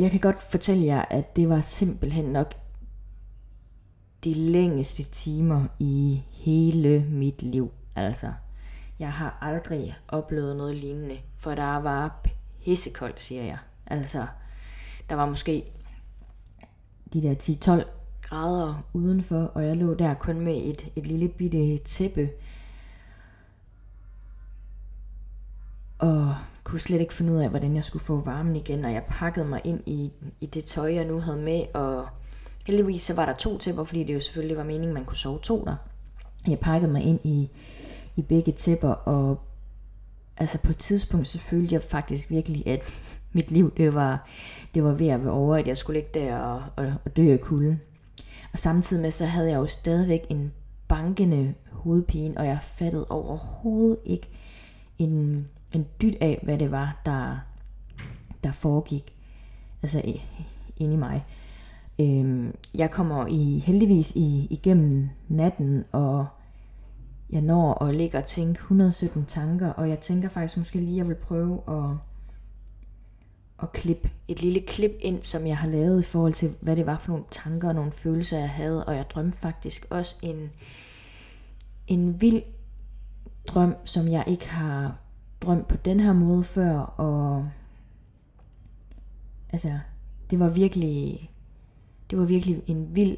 jeg 0.00 0.10
kan 0.10 0.20
godt 0.20 0.42
fortælle 0.42 0.84
jer, 0.84 1.04
at 1.10 1.36
det 1.36 1.48
var 1.48 1.60
simpelthen 1.60 2.24
nok 2.24 2.54
de 4.24 4.34
længste 4.34 5.02
timer 5.02 5.66
i 5.78 6.22
hele 6.30 7.04
mit 7.08 7.42
liv. 7.42 7.72
Altså, 7.96 8.32
jeg 8.98 9.12
har 9.12 9.38
aldrig 9.40 9.96
oplevet 10.08 10.56
noget 10.56 10.76
lignende, 10.76 11.18
for 11.36 11.54
der 11.54 11.76
var 11.76 12.26
pissekoldt, 12.64 13.20
siger 13.20 13.42
jeg. 13.42 13.58
Altså, 13.86 14.26
der 15.08 15.14
var 15.14 15.26
måske 15.26 15.72
de 17.12 17.22
der 17.22 17.34
10-12 17.84 17.88
grader 18.22 18.84
udenfor, 18.92 19.42
og 19.42 19.64
jeg 19.66 19.76
lå 19.76 19.94
der 19.94 20.14
kun 20.14 20.40
med 20.40 20.56
et, 20.64 20.92
et 20.96 21.06
lille 21.06 21.28
bitte 21.28 21.78
tæppe. 21.78 22.30
Og 25.98 26.34
kunne 26.70 26.80
slet 26.80 27.00
ikke 27.00 27.14
finde 27.14 27.32
ud 27.32 27.38
af, 27.38 27.48
hvordan 27.48 27.76
jeg 27.76 27.84
skulle 27.84 28.04
få 28.04 28.20
varmen 28.20 28.56
igen, 28.56 28.84
og 28.84 28.92
jeg 28.92 29.04
pakkede 29.08 29.46
mig 29.46 29.60
ind 29.64 29.80
i, 29.86 30.12
i 30.40 30.46
det 30.46 30.64
tøj, 30.64 30.94
jeg 30.94 31.04
nu 31.04 31.20
havde 31.20 31.38
med, 31.38 31.62
og 31.74 32.06
heldigvis 32.66 33.02
så 33.02 33.14
var 33.14 33.26
der 33.26 33.32
to 33.32 33.58
tæpper, 33.58 33.84
fordi 33.84 34.04
det 34.04 34.14
jo 34.14 34.20
selvfølgelig 34.20 34.56
var 34.56 34.64
meningen, 34.64 34.94
man 34.94 35.04
kunne 35.04 35.16
sove 35.16 35.38
to 35.42 35.64
der. 35.64 35.76
Jeg 36.48 36.58
pakkede 36.58 36.92
mig 36.92 37.02
ind 37.02 37.20
i, 37.24 37.50
i 38.16 38.22
begge 38.22 38.52
tæpper, 38.52 38.88
og 38.88 39.40
altså 40.36 40.58
på 40.62 40.70
et 40.70 40.76
tidspunkt 40.76 41.28
så 41.28 41.38
følte 41.38 41.74
jeg 41.74 41.82
faktisk 41.82 42.30
virkelig, 42.30 42.66
at 42.66 42.80
mit 43.32 43.50
liv 43.50 43.72
det 43.76 43.94
var, 43.94 44.28
det 44.74 44.84
var 44.84 44.92
ved 44.92 45.08
at 45.08 45.24
være 45.24 45.32
over, 45.32 45.56
at 45.56 45.66
jeg 45.66 45.76
skulle 45.76 46.00
ligge 46.00 46.20
der 46.20 46.36
og, 46.36 46.62
og, 46.76 46.94
og 47.04 47.16
dø 47.16 47.32
af 47.32 47.40
kulde. 47.40 47.78
Og 48.52 48.58
samtidig 48.58 49.02
med 49.02 49.10
så 49.10 49.26
havde 49.26 49.50
jeg 49.50 49.56
jo 49.56 49.66
stadigvæk 49.66 50.26
en 50.28 50.52
bankende 50.88 51.54
hovedpine, 51.72 52.38
og 52.38 52.46
jeg 52.46 52.58
fattede 52.76 53.06
overhovedet 53.08 53.98
ikke 54.04 54.28
en, 54.98 55.48
en 55.72 55.86
dyt 56.02 56.14
af, 56.20 56.40
hvad 56.42 56.58
det 56.58 56.70
var, 56.70 57.00
der, 57.06 57.38
der 58.44 58.52
foregik. 58.52 59.14
Altså 59.82 60.02
inde 60.76 60.94
i 60.94 60.96
mig. 60.96 61.24
Øhm, 62.00 62.54
jeg 62.74 62.90
kommer 62.90 63.26
i 63.26 63.58
heldigvis 63.58 64.16
i, 64.16 64.46
igennem 64.50 65.08
natten, 65.28 65.84
og 65.92 66.26
jeg 67.30 67.40
når 67.40 67.84
at 67.84 67.94
ligge 67.94 68.18
og 68.18 68.24
tænke 68.24 68.58
117 68.58 69.24
tanker, 69.26 69.70
og 69.70 69.88
jeg 69.88 70.00
tænker 70.00 70.28
faktisk 70.28 70.56
måske 70.58 70.78
lige, 70.78 70.90
at 70.90 70.96
jeg 70.96 71.08
vil 71.08 71.14
prøve 71.14 71.60
at, 71.68 71.96
at 73.62 73.72
klippe 73.72 74.10
et 74.28 74.42
lille 74.42 74.60
klip 74.60 74.92
ind, 75.00 75.22
som 75.22 75.46
jeg 75.46 75.58
har 75.58 75.68
lavet 75.68 76.00
i 76.00 76.06
forhold 76.06 76.32
til, 76.32 76.50
hvad 76.60 76.76
det 76.76 76.86
var 76.86 76.98
for 76.98 77.08
nogle 77.08 77.24
tanker 77.30 77.68
og 77.68 77.74
nogle 77.74 77.92
følelser, 77.92 78.38
jeg 78.38 78.50
havde, 78.50 78.84
og 78.84 78.96
jeg 78.96 79.10
drømte 79.10 79.38
faktisk 79.38 79.86
også 79.90 80.16
en, 80.22 80.50
en 81.86 82.20
vild 82.20 82.42
drøm, 83.46 83.74
som 83.84 84.08
jeg 84.08 84.24
ikke 84.26 84.48
har 84.48 84.98
drømt 85.42 85.68
på 85.68 85.76
den 85.76 86.00
her 86.00 86.12
måde 86.12 86.44
før, 86.44 86.78
og 86.78 87.48
altså, 89.52 89.78
det 90.30 90.40
var 90.40 90.48
virkelig, 90.48 91.30
det 92.10 92.18
var 92.18 92.24
virkelig 92.24 92.62
en 92.66 92.96
vild 92.96 93.16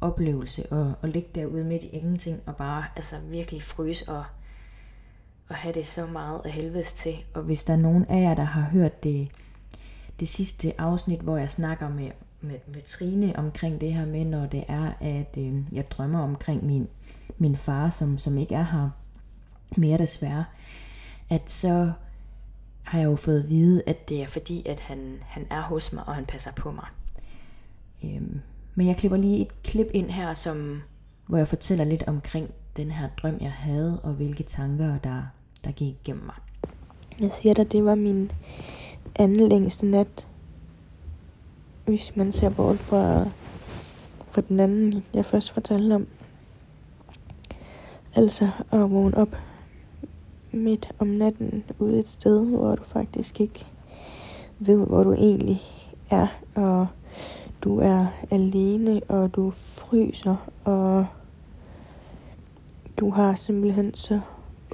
oplevelse 0.00 0.72
at, 0.74 0.86
at 1.02 1.08
ligge 1.08 1.28
derude 1.34 1.64
midt 1.64 1.82
i 1.82 1.88
ingenting 1.88 2.40
og 2.46 2.56
bare 2.56 2.84
altså 2.96 3.16
virkelig 3.30 3.62
fryse 3.62 4.08
og, 4.08 4.24
og 5.48 5.54
have 5.54 5.74
det 5.74 5.86
så 5.86 6.06
meget 6.06 6.40
af 6.44 6.52
helvedes 6.52 6.92
til. 6.92 7.14
Og 7.34 7.42
hvis 7.42 7.64
der 7.64 7.72
er 7.72 7.78
nogen 7.78 8.04
af 8.04 8.22
jer, 8.22 8.34
der 8.34 8.44
har 8.44 8.62
hørt 8.62 9.04
det, 9.04 9.28
det 10.20 10.28
sidste 10.28 10.80
afsnit, 10.80 11.20
hvor 11.20 11.36
jeg 11.36 11.50
snakker 11.50 11.88
med, 11.88 12.10
med, 12.40 12.56
med 12.66 12.82
Trine 12.82 13.36
omkring 13.36 13.80
det 13.80 13.94
her 13.94 14.06
med, 14.06 14.24
når 14.24 14.46
det 14.46 14.64
er, 14.68 14.92
at 15.00 15.34
øh, 15.38 15.62
jeg 15.72 15.90
drømmer 15.90 16.20
omkring 16.20 16.66
min, 16.66 16.88
min 17.38 17.56
far, 17.56 17.90
som, 17.90 18.18
som 18.18 18.38
ikke 18.38 18.54
er 18.54 18.62
her 18.62 18.90
mere 19.76 19.98
desværre, 19.98 20.44
at 21.30 21.50
så 21.50 21.92
har 22.82 22.98
jeg 22.98 23.06
jo 23.06 23.16
fået 23.16 23.42
at 23.42 23.48
vide, 23.48 23.82
at 23.86 24.08
det 24.08 24.22
er 24.22 24.26
fordi, 24.26 24.66
at 24.66 24.80
han, 24.80 25.18
han 25.26 25.46
er 25.50 25.62
hos 25.62 25.92
mig, 25.92 26.08
og 26.08 26.14
han 26.14 26.26
passer 26.26 26.52
på 26.52 26.70
mig. 26.70 26.86
Øhm, 28.04 28.40
men 28.74 28.86
jeg 28.86 28.96
klipper 28.96 29.16
lige 29.18 29.40
et 29.40 29.62
klip 29.62 29.86
ind 29.94 30.10
her, 30.10 30.34
som, 30.34 30.82
hvor 31.26 31.38
jeg 31.38 31.48
fortæller 31.48 31.84
lidt 31.84 32.02
omkring 32.06 32.50
den 32.76 32.90
her 32.90 33.08
drøm, 33.22 33.38
jeg 33.40 33.52
havde, 33.52 34.00
og 34.02 34.12
hvilke 34.12 34.42
tanker, 34.42 34.98
der, 34.98 35.22
der 35.64 35.72
gik 35.72 35.88
igennem 35.88 36.24
mig. 36.24 36.34
Jeg 37.20 37.32
siger 37.32 37.54
dig, 37.54 37.72
det 37.72 37.84
var 37.84 37.94
min 37.94 38.32
anden 39.16 39.48
længste 39.48 39.86
nat, 39.86 40.26
hvis 41.84 42.16
man 42.16 42.32
ser 42.32 42.48
bort 42.48 42.78
fra, 42.78 43.30
fra 44.30 44.40
den 44.48 44.60
anden, 44.60 45.04
jeg 45.14 45.26
først 45.26 45.52
fortalte 45.52 45.94
om. 45.94 46.06
Altså 48.14 48.50
at 48.72 48.90
vågne 48.90 49.16
op 49.16 49.36
midt 50.52 50.92
om 50.98 51.06
natten 51.06 51.64
ude 51.78 51.98
et 51.98 52.08
sted, 52.08 52.46
hvor 52.46 52.74
du 52.74 52.82
faktisk 52.82 53.40
ikke 53.40 53.66
ved, 54.58 54.86
hvor 54.86 55.04
du 55.04 55.12
egentlig 55.12 55.62
er, 56.10 56.26
og 56.54 56.86
du 57.62 57.78
er 57.78 58.06
alene, 58.30 59.00
og 59.08 59.34
du 59.34 59.50
fryser, 59.50 60.36
og 60.64 61.06
du 62.96 63.10
har 63.10 63.34
simpelthen 63.34 63.94
så 63.94 64.20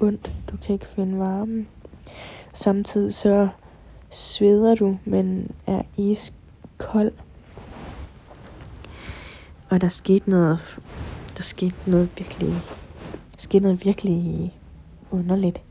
ondt, 0.00 0.33
du 0.50 0.56
kan 0.56 0.73
ikke 0.73 0.87
finde 0.87 1.18
varme. 1.18 1.66
Samtidig 2.52 3.14
så 3.14 3.49
sveder 4.11 4.75
du, 4.75 4.99
men 5.04 5.50
er 5.66 5.83
iskold. 5.97 7.12
Og 9.68 9.80
der 9.80 9.88
skete 9.88 10.30
noget, 10.30 10.59
der 11.37 11.42
skete 11.42 11.75
noget 11.87 12.11
virkelig, 12.18 12.49
der 13.33 13.38
skete 13.38 13.62
noget 13.62 13.85
virkelig 13.85 14.54
underligt. 15.11 15.63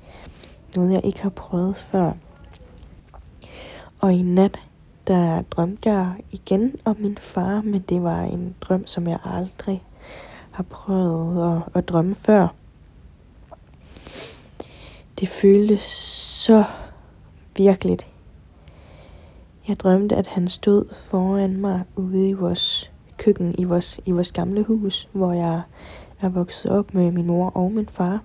Noget 0.76 0.94
jeg 0.94 1.06
ikke 1.06 1.22
har 1.22 1.30
prøvet 1.30 1.78
før. 1.78 2.12
Og 4.00 4.14
i 4.14 4.22
nat, 4.22 4.60
der 5.08 5.42
drømte 5.42 5.92
jeg 5.92 6.14
igen 6.32 6.76
om 6.86 6.96
min 7.00 7.18
far, 7.18 7.62
men 7.62 7.82
det 7.90 8.04
var 8.04 8.22
en 8.22 8.56
drøm, 8.62 8.88
som 8.88 9.08
jeg 9.08 9.20
aldrig 9.24 9.84
har 10.52 10.64
prøvet 10.64 11.56
at, 11.56 11.62
at 11.74 11.90
drømme 11.90 12.16
før. 12.16 12.48
Det 15.20 15.30
føltes 15.30 15.82
så 16.46 16.64
virkeligt. 17.58 18.08
Jeg 19.68 19.80
drømte, 19.80 20.16
at 20.16 20.28
han 20.28 20.48
stod 20.48 20.86
foran 20.96 21.58
mig 21.58 21.84
ude 21.96 22.30
i 22.30 22.34
vores 22.34 22.92
køkken 23.18 23.56
i 23.58 23.64
vores, 23.64 24.00
i 24.06 24.12
vores 24.12 24.32
gamle 24.32 24.64
hus, 24.64 25.10
hvor 25.12 25.34
jeg 25.34 25.62
er 26.22 26.30
vokset 26.30 26.72
op 26.72 26.94
med 26.94 27.12
min 27.12 27.26
mor 27.26 27.50
og 27.50 27.72
min 27.72 27.88
far. 27.88 28.20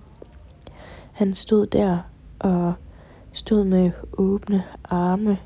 Han 1.21 1.33
stod 1.33 1.65
der 1.65 1.97
og 2.39 2.73
stod 3.33 3.63
med 3.63 3.91
åbne 4.17 4.63
arme 4.83 5.37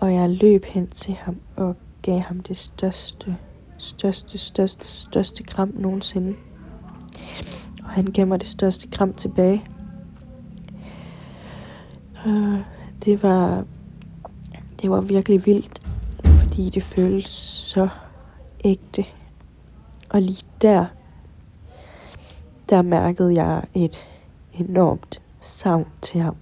og 0.00 0.14
jeg 0.14 0.30
løb 0.30 0.64
hen 0.64 0.86
til 0.86 1.14
ham 1.14 1.36
og 1.56 1.76
gav 2.02 2.20
ham 2.20 2.40
det 2.40 2.56
største, 2.56 3.36
største, 3.76 4.38
største, 4.38 4.88
største 4.88 5.42
kram 5.42 5.72
nogensinde. 5.74 6.36
Og 7.84 7.90
han 7.90 8.04
gav 8.04 8.26
mig 8.26 8.40
det 8.40 8.48
største 8.48 8.88
kram 8.88 9.14
tilbage. 9.14 9.64
Og 12.24 12.58
det 13.04 13.22
var, 13.22 13.64
det 14.82 14.90
var 14.90 15.00
virkelig 15.00 15.46
vildt, 15.46 15.82
fordi 16.24 16.70
det 16.70 16.82
føltes 16.82 17.30
så 17.30 17.88
ægte. 18.64 19.04
Og 20.10 20.22
lige 20.22 20.44
der, 20.62 20.86
der 22.68 22.82
mærkede 22.82 23.34
jeg 23.34 23.64
et 23.74 24.08
enormt 24.60 25.22
savn 25.40 25.86
til 26.02 26.20
ham. 26.20 26.36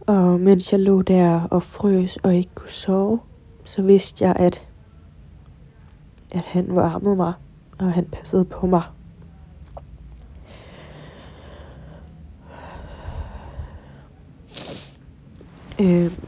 Og 0.00 0.40
mens 0.40 0.72
jeg 0.72 0.80
lå 0.80 1.02
der 1.02 1.40
og 1.50 1.62
frøs 1.62 2.16
og 2.16 2.34
ikke 2.34 2.50
kunne 2.54 2.70
sove, 2.70 3.20
så 3.64 3.82
vidste 3.82 4.24
jeg, 4.24 4.36
at, 4.36 4.66
at 6.32 6.42
han 6.42 6.66
varmede 6.76 7.16
mig, 7.16 7.32
og 7.78 7.92
han 7.92 8.04
passede 8.04 8.44
på 8.44 8.66
mig. 8.66 8.82
Øh, 15.80 16.18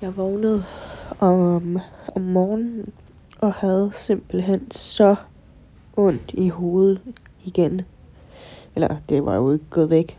jeg 0.00 0.16
vågnede 0.16 0.64
om, 1.20 1.78
om 2.16 2.22
morgenen 2.22 2.92
og 3.38 3.54
havde 3.54 3.90
simpelthen 3.92 4.70
så 4.70 5.16
ondt 5.98 6.30
i 6.34 6.48
hovedet 6.48 7.00
igen. 7.44 7.82
Eller 8.74 8.96
det 9.08 9.24
var 9.24 9.36
jo 9.36 9.52
ikke 9.52 9.64
gået 9.70 9.90
væk. 9.90 10.18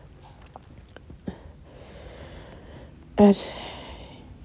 At 3.18 3.38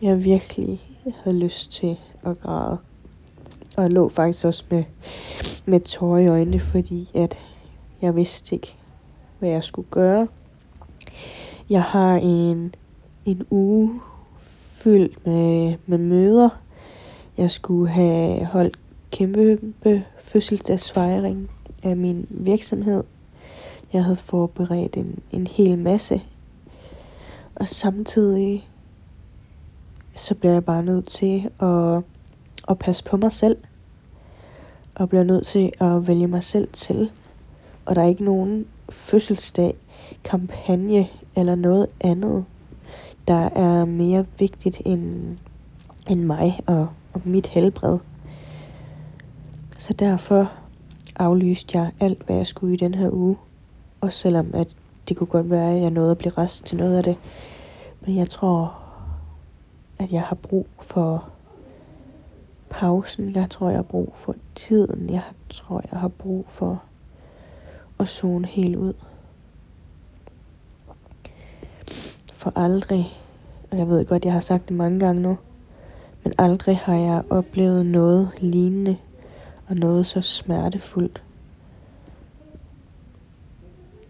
jeg 0.02 0.24
virkelig 0.24 0.80
havde 1.22 1.38
lyst 1.38 1.72
til 1.72 1.96
at 2.22 2.40
græde. 2.40 2.78
Og 3.76 3.82
jeg 3.82 3.90
lå 3.90 4.08
faktisk 4.08 4.44
også 4.44 4.64
med, 4.70 4.84
med 5.64 5.80
tårer 5.80 6.18
i 6.18 6.26
øjnene, 6.26 6.60
fordi 6.60 7.10
at 7.14 7.36
jeg 8.02 8.16
vidste 8.16 8.54
ikke, 8.54 8.76
hvad 9.38 9.50
jeg 9.50 9.64
skulle 9.64 9.88
gøre. 9.90 10.28
Jeg 11.70 11.82
har 11.82 12.16
en, 12.16 12.74
en 13.24 13.46
uge 13.50 14.00
fyldt 14.84 15.26
med, 15.26 15.74
med 15.86 15.98
møder. 15.98 16.48
Jeg 17.36 17.50
skulle 17.50 17.90
have 17.90 18.44
holdt 18.44 18.78
kæmpe 19.14 20.04
fødselsdagsfejring 20.18 21.50
af 21.82 21.96
min 21.96 22.26
virksomhed. 22.30 23.04
Jeg 23.92 24.04
havde 24.04 24.16
forberedt 24.16 24.96
en, 24.96 25.18
en 25.30 25.46
hel 25.46 25.78
masse. 25.78 26.22
Og 27.54 27.68
samtidig 27.68 28.68
så 30.14 30.34
bliver 30.34 30.52
jeg 30.52 30.64
bare 30.64 30.82
nødt 30.82 31.06
til 31.06 31.50
at, 31.60 32.02
at 32.68 32.78
passe 32.78 33.04
på 33.04 33.16
mig 33.16 33.32
selv. 33.32 33.56
Og 34.94 35.08
bliver 35.08 35.24
nødt 35.24 35.46
til 35.46 35.72
at 35.80 36.08
vælge 36.08 36.26
mig 36.26 36.42
selv 36.42 36.68
til. 36.72 37.10
Og 37.84 37.94
der 37.94 38.02
er 38.02 38.06
ikke 38.06 38.24
nogen 38.24 38.66
fødselsdag, 38.88 39.76
kampagne 40.24 41.08
eller 41.36 41.54
noget 41.54 41.86
andet, 42.00 42.44
der 43.28 43.48
er 43.48 43.84
mere 43.84 44.26
vigtigt 44.38 44.82
end, 44.84 45.36
end 46.08 46.20
mig 46.20 46.60
og, 46.66 46.88
og 47.12 47.20
mit 47.24 47.46
helbred. 47.46 47.98
Så 49.78 49.92
derfor 49.92 50.52
aflyste 51.16 51.78
jeg 51.78 51.90
alt, 52.00 52.22
hvad 52.26 52.36
jeg 52.36 52.46
skulle 52.46 52.74
i 52.74 52.76
den 52.76 52.94
her 52.94 53.10
uge. 53.10 53.36
Og 54.00 54.12
selvom 54.12 54.50
at 54.54 54.76
det 55.08 55.16
kunne 55.16 55.26
godt 55.26 55.50
være, 55.50 55.74
at 55.74 55.82
jeg 55.82 55.90
nåede 55.90 56.10
at 56.10 56.18
blive 56.18 56.32
rest 56.38 56.64
til 56.64 56.76
noget 56.76 56.96
af 56.96 57.02
det. 57.02 57.16
Men 58.00 58.16
jeg 58.16 58.28
tror, 58.28 58.78
at 59.98 60.12
jeg 60.12 60.22
har 60.22 60.34
brug 60.34 60.66
for 60.80 61.28
pausen. 62.70 63.34
Jeg 63.34 63.50
tror, 63.50 63.68
jeg 63.68 63.78
har 63.78 63.82
brug 63.82 64.12
for 64.14 64.34
tiden. 64.54 65.10
Jeg 65.10 65.22
tror, 65.50 65.82
jeg 65.92 66.00
har 66.00 66.08
brug 66.08 66.44
for 66.48 66.82
at 67.98 68.08
zone 68.08 68.46
helt 68.46 68.76
ud. 68.76 68.92
For 72.34 72.52
aldrig, 72.56 73.18
og 73.70 73.78
jeg 73.78 73.88
ved 73.88 74.04
godt, 74.04 74.24
jeg 74.24 74.32
har 74.32 74.40
sagt 74.40 74.68
det 74.68 74.76
mange 74.76 75.00
gange 75.00 75.22
nu, 75.22 75.38
men 76.24 76.32
aldrig 76.38 76.78
har 76.78 76.94
jeg 76.94 77.22
oplevet 77.30 77.86
noget 77.86 78.30
lignende 78.40 78.96
og 79.68 79.76
noget 79.76 80.06
så 80.06 80.20
smertefuldt, 80.20 81.22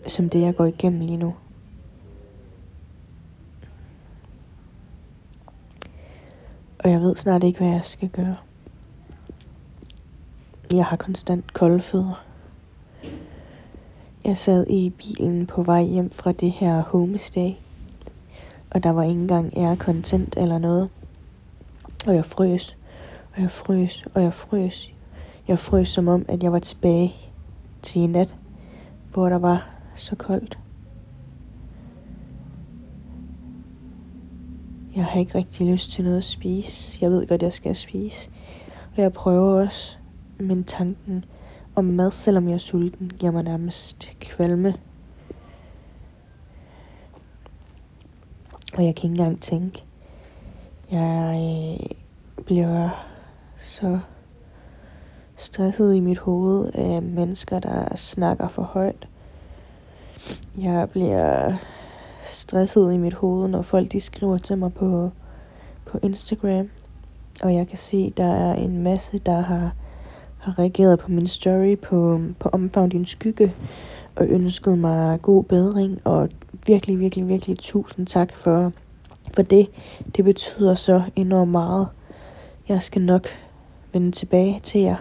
som 0.07 0.29
det 0.29 0.41
jeg 0.41 0.57
går 0.57 0.65
igennem 0.65 1.01
lige 1.01 1.17
nu. 1.17 1.35
Og 6.79 6.91
jeg 6.91 7.01
ved 7.01 7.17
snart 7.17 7.45
ikke, 7.45 7.59
hvad 7.59 7.69
jeg 7.69 7.85
skal 7.85 8.09
gøre. 8.09 8.37
Jeg 10.73 10.85
har 10.85 10.97
konstant 10.97 11.53
kolde 11.53 11.81
fødder. 11.81 12.25
Jeg 14.25 14.37
sad 14.37 14.67
i 14.71 14.91
bilen 14.91 15.47
på 15.47 15.63
vej 15.63 15.83
hjem 15.83 16.11
fra 16.11 16.33
det 16.33 16.53
her 16.53 16.83
homestay. 16.83 17.51
Og 18.71 18.83
der 18.83 18.91
var 18.91 19.03
ikke 19.03 19.21
engang 19.21 19.59
air 19.59 19.77
content 19.77 20.37
eller 20.37 20.59
noget. 20.59 20.89
Og 22.07 22.15
jeg 22.15 22.25
frøs. 22.25 22.77
Og 23.37 23.43
jeg 23.43 23.51
frøs. 23.51 24.07
Og 24.15 24.23
jeg 24.23 24.35
frøs. 24.35 24.94
Jeg 25.49 25.59
frøs 25.59 25.89
som 25.89 26.09
om, 26.09 26.25
at 26.29 26.43
jeg 26.43 26.53
var 26.53 26.59
tilbage 26.59 27.15
til 27.83 28.03
en 28.03 28.11
nat, 28.11 28.35
hvor 29.13 29.29
der 29.29 29.39
var 29.39 29.69
så 29.95 30.17
koldt. 30.17 30.59
Jeg 34.97 35.05
har 35.05 35.21
ikke 35.21 35.35
rigtig 35.35 35.73
lyst 35.73 35.91
til 35.91 36.05
noget 36.05 36.19
at 36.19 36.25
spise. 36.25 36.99
Jeg 37.03 37.11
ved 37.11 37.27
godt, 37.27 37.43
jeg 37.43 37.53
skal 37.53 37.77
spise. 37.77 38.31
Og 38.97 39.03
jeg 39.03 39.13
prøver 39.13 39.63
også, 39.63 39.97
men 40.39 40.65
tanken 40.65 41.25
om 41.75 41.85
mad, 41.85 42.11
selvom 42.11 42.49
jeg 42.49 42.55
er 42.55 42.59
sulten, 42.59 43.09
giver 43.19 43.33
mig 43.33 43.43
nærmest 43.43 44.11
kvalme. 44.21 44.75
Og 48.75 48.85
jeg 48.85 48.95
kan 48.95 49.11
ikke 49.11 49.21
engang 49.21 49.41
tænke. 49.41 49.85
Jeg 50.91 51.79
øh, 51.81 51.87
bliver 52.45 52.91
så 53.59 54.01
stresset 55.37 55.95
i 55.95 56.01
mit 56.01 56.19
hoved 56.19 56.71
af 56.75 57.03
mennesker, 57.03 57.59
der 57.59 57.97
snakker 57.97 58.49
for 58.49 58.63
højt. 58.63 59.09
Jeg 60.59 60.91
bliver 60.91 61.53
stresset 62.23 62.93
i 62.93 62.97
mit 62.97 63.15
hoved, 63.15 63.49
når 63.49 63.63
folk 63.63 63.93
de 63.93 64.01
skriver 64.01 64.39
til 64.39 64.59
mig 64.59 64.75
på, 64.75 65.11
på 65.87 65.99
Instagram. 66.03 66.71
Og 67.43 67.55
jeg 67.55 67.69
kan 67.69 67.79
se, 67.79 68.11
der 68.17 68.35
er 68.35 68.55
en 68.55 68.83
masse, 68.83 69.19
der 69.19 69.41
har, 69.41 69.75
har 70.39 70.59
reageret 70.59 70.99
på 70.99 71.11
min 71.11 71.27
story 71.27 71.79
på, 71.79 72.21
på 72.39 72.49
Omfavn 72.49 72.89
din 72.89 73.07
skygge, 73.07 73.55
og 74.17 74.27
ønsket 74.27 74.79
mig 74.79 75.23
god 75.23 75.45
bedring, 75.45 76.01
og 76.05 76.29
virkelig, 76.67 77.01
virkelig, 77.01 77.29
virkelig 77.29 77.59
tusind 77.59 78.07
tak 78.07 78.33
for, 78.37 78.73
for 79.35 79.43
det. 79.43 79.71
Det 80.17 80.25
betyder 80.25 80.75
så 80.75 81.03
enormt 81.17 81.51
meget. 81.51 81.89
Jeg 82.69 82.83
skal 82.83 83.03
nok 83.03 83.29
vende 83.93 84.13
tilbage 84.13 84.61
til 84.61 84.81
jer. 84.81 84.97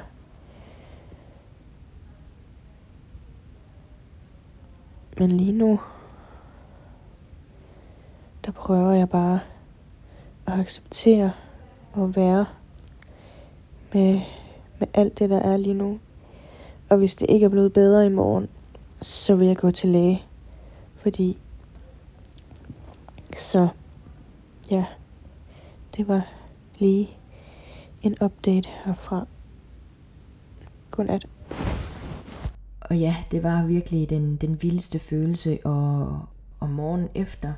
Men 5.17 5.31
lige 5.31 5.51
nu, 5.51 5.79
der 8.45 8.51
prøver 8.51 8.91
jeg 8.91 9.09
bare 9.09 9.39
at 10.47 10.59
acceptere 10.59 11.31
og 11.93 12.15
være 12.15 12.45
med, 13.93 14.21
med 14.79 14.87
alt 14.93 15.19
det, 15.19 15.29
der 15.29 15.39
er 15.39 15.57
lige 15.57 15.73
nu. 15.73 15.99
Og 16.89 16.97
hvis 16.97 17.15
det 17.15 17.29
ikke 17.29 17.45
er 17.45 17.49
blevet 17.49 17.73
bedre 17.73 18.05
i 18.05 18.09
morgen, 18.09 18.49
så 19.01 19.35
vil 19.35 19.47
jeg 19.47 19.57
gå 19.57 19.71
til 19.71 19.89
læge. 19.89 20.23
Fordi, 20.95 21.37
så, 23.37 23.67
ja, 24.71 24.85
det 25.97 26.07
var 26.07 26.27
lige 26.79 27.17
en 28.01 28.17
update 28.21 28.69
herfra. 28.85 29.25
Godnat. 30.91 31.27
Og 32.93 32.99
ja, 32.99 33.15
det 33.31 33.43
var 33.43 33.65
virkelig 33.65 34.09
den, 34.09 34.35
den 34.35 34.61
vildeste 34.61 34.99
følelse, 34.99 35.59
og 35.63 36.19
om 36.59 36.69
morgenen 36.69 37.09
efter, 37.15 37.53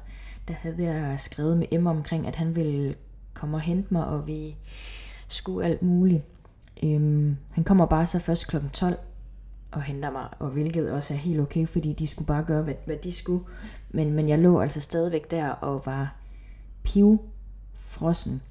der 0.48 0.54
havde 0.54 0.84
jeg 0.84 1.20
skrevet 1.20 1.58
med 1.58 1.68
Emma 1.72 1.90
omkring, 1.90 2.28
at 2.28 2.36
han 2.36 2.56
ville 2.56 2.96
komme 3.34 3.58
og 3.58 3.62
hente 3.62 3.94
mig, 3.94 4.08
og 4.08 4.28
vi 4.28 4.56
skulle 5.28 5.66
alt 5.66 5.82
muligt. 5.82 6.24
Øhm, 6.84 7.38
han 7.52 7.64
kommer 7.64 7.86
bare 7.86 8.08
så 8.08 8.20
først 8.20 8.48
kl. 8.48 8.56
12 8.74 8.98
og 9.72 9.82
henter 9.82 10.12
mig, 10.12 10.28
og 10.40 10.50
hvilket 10.50 10.92
også 10.92 11.14
er 11.14 11.18
helt 11.18 11.40
okay, 11.40 11.68
fordi 11.68 11.94
de 11.94 12.08
skulle 12.08 12.28
bare 12.28 12.44
gøre, 12.44 12.64
hvad, 12.64 12.76
hvad 12.86 12.98
de 12.98 13.12
skulle. 13.12 13.44
Men, 13.90 14.14
men 14.14 14.30
jeg 14.30 14.40
lå 14.40 14.60
altså 14.60 14.82
stadigvæk 14.82 15.32
der 15.32 15.50
og 15.50 15.86
var 15.86 16.16
piv 16.84 17.22
frossen. 17.74 18.42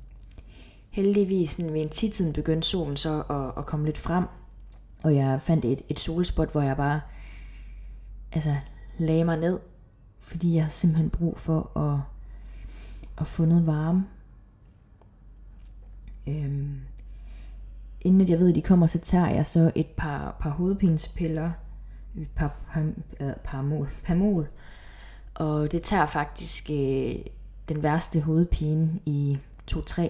Heldigvis 0.91 1.59
ved 1.59 1.83
en 1.83 1.89
tidtiden 1.89 2.33
begyndte 2.33 2.69
solen 2.69 2.97
så 2.97 3.23
at, 3.31 3.59
at 3.59 3.67
komme 3.67 3.87
lidt 3.87 3.99
frem, 3.99 4.25
og 5.05 5.15
jeg 5.15 5.43
fandt 5.43 5.65
et, 5.65 5.83
et 5.89 5.99
solspot, 5.99 6.53
hvor 6.53 6.63
jeg 6.63 6.77
bare 6.77 7.01
altså, 8.33 8.57
lagde 8.99 9.25
mig 9.25 9.39
ned 9.39 9.59
fordi 10.25 10.55
jeg 10.55 10.65
har 10.65 10.71
simpelthen 10.71 11.11
brug 11.11 11.39
for 11.39 11.79
at, 11.79 12.01
at 13.19 13.27
få 13.27 13.45
noget 13.45 13.67
varme. 13.67 14.07
Øhm, 16.27 16.81
inden 18.01 18.21
at 18.21 18.31
jeg 18.31 18.39
ved, 18.39 18.49
at 18.49 18.55
de 18.55 18.63
kommer, 18.63 18.87
så 18.87 18.99
tager 18.99 19.29
jeg 19.29 19.47
så 19.47 19.73
et 19.75 19.87
par, 19.87 20.37
par 20.41 20.51
hovedpinespiller, 20.51 21.51
et 22.19 22.29
par, 22.35 22.55
par, 22.73 22.81
øh, 23.21 23.33
par 23.45 23.63
mål, 23.63 23.89
par 24.05 24.15
mål, 24.15 24.49
og 25.35 25.73
det 25.73 25.83
tager 25.83 26.07
faktisk 26.07 26.71
øh, 26.71 27.15
den 27.69 27.83
værste 27.83 28.21
hovedpine 28.21 29.01
i 29.07 29.39
2-3 29.71 30.09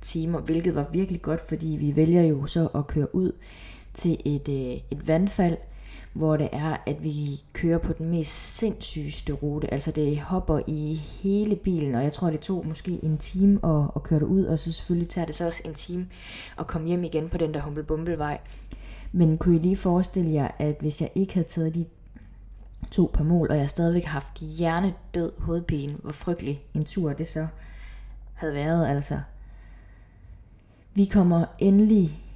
timer, 0.00 0.40
hvilket 0.40 0.74
var 0.74 0.86
virkelig 0.92 1.22
godt, 1.22 1.48
fordi 1.48 1.66
vi 1.66 1.96
vælger 1.96 2.22
jo 2.22 2.46
så 2.46 2.66
at 2.66 2.86
køre 2.86 3.14
ud 3.14 3.32
til 3.98 4.20
et, 4.24 4.48
øh, 4.48 4.80
et 4.90 5.08
vandfald, 5.08 5.56
hvor 6.12 6.36
det 6.36 6.48
er, 6.52 6.76
at 6.86 7.02
vi 7.02 7.42
kører 7.52 7.78
på 7.78 7.92
den 7.92 8.10
mest 8.10 8.56
sindssygeste 8.56 9.32
rute. 9.32 9.72
Altså 9.72 9.90
det 9.92 10.18
hopper 10.18 10.60
i 10.66 10.94
hele 10.94 11.56
bilen, 11.56 11.94
og 11.94 12.02
jeg 12.02 12.12
tror, 12.12 12.30
det 12.30 12.40
tog 12.40 12.66
måske 12.66 12.98
en 13.02 13.18
time 13.18 13.60
at, 13.64 13.90
at 13.96 14.02
køre 14.02 14.20
det 14.20 14.26
ud, 14.26 14.44
og 14.44 14.58
så 14.58 14.72
selvfølgelig 14.72 15.08
tager 15.08 15.24
det 15.24 15.34
så 15.34 15.46
også 15.46 15.62
en 15.64 15.74
time 15.74 16.08
at 16.58 16.66
komme 16.66 16.88
hjem 16.88 17.04
igen 17.04 17.28
på 17.28 17.38
den 17.38 17.54
der 17.54 17.60
Humble 17.60 18.38
Men 19.12 19.38
kunne 19.38 19.56
I 19.56 19.58
lige 19.58 19.76
forestille 19.76 20.32
jer, 20.32 20.48
at 20.58 20.76
hvis 20.80 21.00
jeg 21.00 21.10
ikke 21.14 21.34
havde 21.34 21.48
taget 21.48 21.74
de 21.74 21.84
to 22.90 23.10
par 23.14 23.24
mål, 23.24 23.50
og 23.50 23.56
jeg 23.56 23.70
stadigvæk 23.70 24.04
har 24.04 24.20
haft 24.20 24.38
hjernedød 24.40 25.32
hovedpine, 25.38 25.92
hvor 25.92 26.12
frygtelig 26.12 26.62
en 26.74 26.84
tur 26.84 27.12
det 27.12 27.26
så 27.26 27.46
havde 28.34 28.54
været, 28.54 28.88
altså. 28.88 29.20
Vi 30.94 31.04
kommer 31.04 31.44
endelig 31.58 32.27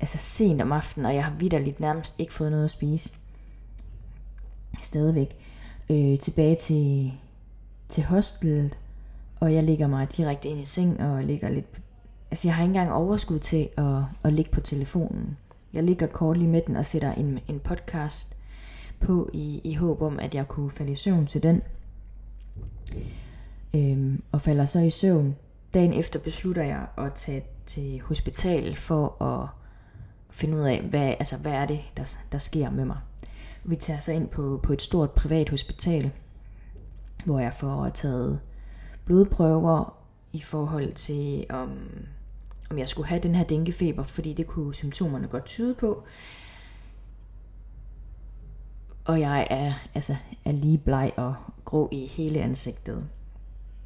altså 0.00 0.18
sent 0.18 0.62
om 0.62 0.72
aftenen, 0.72 1.06
og 1.06 1.14
jeg 1.14 1.24
har 1.24 1.34
vidderligt 1.38 1.80
nærmest 1.80 2.14
ikke 2.18 2.34
fået 2.34 2.50
noget 2.50 2.64
at 2.64 2.70
spise. 2.70 3.14
Stadigvæk. 4.82 5.36
Øh, 5.90 6.18
tilbage 6.18 6.56
til, 6.56 7.12
til 7.88 8.04
hostelet, 8.04 8.78
og 9.40 9.54
jeg 9.54 9.62
ligger 9.62 9.86
mig 9.86 10.16
direkte 10.16 10.48
ind 10.48 10.60
i 10.60 10.64
seng 10.64 11.00
og 11.00 11.24
ligger 11.24 11.48
lidt 11.48 11.72
på, 11.72 11.80
altså 12.30 12.48
jeg 12.48 12.54
har 12.54 12.62
ikke 12.62 12.70
engang 12.70 12.92
overskud 12.92 13.38
til 13.38 13.68
at, 13.76 14.02
at 14.24 14.32
ligge 14.32 14.50
på 14.50 14.60
telefonen. 14.60 15.36
Jeg 15.72 15.82
ligger 15.82 16.06
kort 16.06 16.36
lige 16.36 16.48
med 16.48 16.62
den 16.66 16.76
og 16.76 16.86
sætter 16.86 17.12
en, 17.12 17.38
en 17.48 17.60
podcast 17.60 18.36
på 19.00 19.30
i, 19.32 19.60
i 19.64 19.74
håb 19.74 20.02
om, 20.02 20.18
at 20.18 20.34
jeg 20.34 20.48
kunne 20.48 20.70
falde 20.70 20.92
i 20.92 20.96
søvn 20.96 21.26
til 21.26 21.42
den. 21.42 21.62
Øhm, 23.74 24.22
og 24.32 24.40
falder 24.40 24.66
så 24.66 24.80
i 24.80 24.90
søvn. 24.90 25.36
Dagen 25.74 25.92
efter 25.92 26.18
beslutter 26.18 26.62
jeg 26.62 26.86
at 26.98 27.12
tage 27.14 27.44
til 27.66 28.00
hospital 28.00 28.76
for 28.76 29.22
at 29.22 29.48
finde 30.36 30.56
ud 30.56 30.62
af, 30.62 30.82
hvad, 30.82 31.14
altså, 31.18 31.36
hvad 31.36 31.52
er 31.52 31.66
det, 31.66 31.80
der, 31.96 32.16
der 32.32 32.38
sker 32.38 32.70
med 32.70 32.84
mig. 32.84 32.98
Vi 33.64 33.76
tager 33.76 34.00
så 34.00 34.12
ind 34.12 34.28
på, 34.28 34.60
på 34.62 34.72
et 34.72 34.82
stort 34.82 35.10
privat 35.10 35.48
hospital, 35.48 36.10
hvor 37.24 37.38
jeg 37.38 37.54
får 37.54 37.88
taget 37.88 38.40
blodprøver 39.04 39.96
i 40.32 40.40
forhold 40.40 40.92
til, 40.92 41.46
om, 41.50 41.78
om 42.70 42.78
jeg 42.78 42.88
skulle 42.88 43.08
have 43.08 43.22
den 43.22 43.34
her 43.34 43.44
dænkefeber, 43.44 44.04
fordi 44.04 44.32
det 44.32 44.46
kunne 44.46 44.74
symptomerne 44.74 45.28
godt 45.28 45.44
tyde 45.44 45.74
på. 45.74 46.04
Og 49.04 49.20
jeg 49.20 49.46
er, 49.50 49.72
altså, 49.94 50.16
er 50.44 50.52
lige 50.52 50.78
bleg 50.78 51.12
og 51.16 51.34
grå 51.64 51.88
i 51.92 52.06
hele 52.06 52.40
ansigtet. 52.40 53.04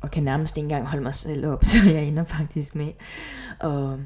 Og 0.00 0.10
kan 0.10 0.22
nærmest 0.22 0.56
ikke 0.56 0.64
engang 0.64 0.86
holde 0.86 1.02
mig 1.02 1.14
selv 1.14 1.46
op, 1.46 1.64
så 1.70 1.90
jeg 1.90 2.04
ender 2.04 2.24
faktisk 2.24 2.74
med 2.74 2.92
at, 3.60 3.98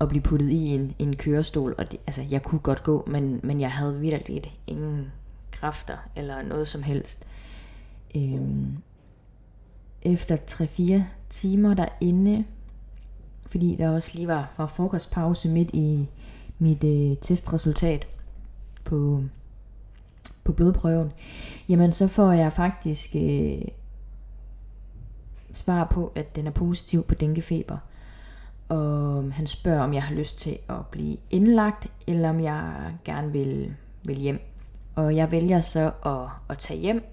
at 0.00 0.08
blive 0.08 0.22
puttet 0.22 0.50
i 0.50 0.66
en, 0.66 0.94
en 0.98 1.16
kørestol. 1.16 1.74
Og 1.78 1.92
det, 1.92 2.00
altså, 2.06 2.22
jeg 2.30 2.42
kunne 2.42 2.58
godt 2.58 2.82
gå, 2.82 3.04
men, 3.06 3.40
men 3.42 3.60
jeg 3.60 3.72
havde 3.72 4.00
virkelig 4.00 4.58
ingen 4.66 5.12
kræfter 5.50 5.96
eller 6.16 6.42
noget 6.42 6.68
som 6.68 6.82
helst. 6.82 7.26
Øhm, 8.14 8.76
efter 10.02 10.36
3-4 10.36 11.02
timer 11.30 11.74
derinde, 11.74 12.44
fordi 13.46 13.76
der 13.76 13.88
også 13.88 14.10
lige 14.14 14.28
var, 14.28 14.52
var 14.58 14.66
frokostpause 14.66 15.48
midt 15.48 15.70
i 15.72 16.08
mit 16.58 16.84
øh, 16.84 17.16
testresultat 17.16 18.06
på 18.84 19.22
på 20.44 20.52
blodprøven, 20.52 21.12
jamen 21.68 21.92
så 21.92 22.08
får 22.08 22.32
jeg 22.32 22.52
faktisk 22.52 23.10
øh, 23.14 23.62
svar 25.52 25.84
på, 25.84 26.12
at 26.14 26.36
den 26.36 26.46
er 26.46 26.50
positiv 26.50 27.02
på 27.02 27.14
denguefeber. 27.14 27.78
Og 28.70 29.32
han 29.32 29.46
spørger, 29.46 29.82
om 29.82 29.94
jeg 29.94 30.02
har 30.02 30.14
lyst 30.14 30.38
til 30.40 30.58
at 30.68 30.86
blive 30.90 31.16
indlagt, 31.30 31.86
eller 32.06 32.30
om 32.30 32.40
jeg 32.40 32.94
gerne 33.04 33.32
vil, 33.32 33.74
vil 34.04 34.16
hjem. 34.16 34.40
Og 34.94 35.16
jeg 35.16 35.30
vælger 35.30 35.60
så 35.60 35.92
at, 36.06 36.28
at 36.50 36.58
tage 36.58 36.80
hjem, 36.80 37.04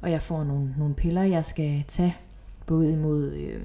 og 0.00 0.10
jeg 0.10 0.22
får 0.22 0.44
nogle, 0.44 0.74
nogle 0.78 0.94
piller, 0.94 1.22
jeg 1.22 1.44
skal 1.44 1.84
tage, 1.88 2.16
både 2.66 2.92
imod 2.92 3.32
øh, 3.32 3.62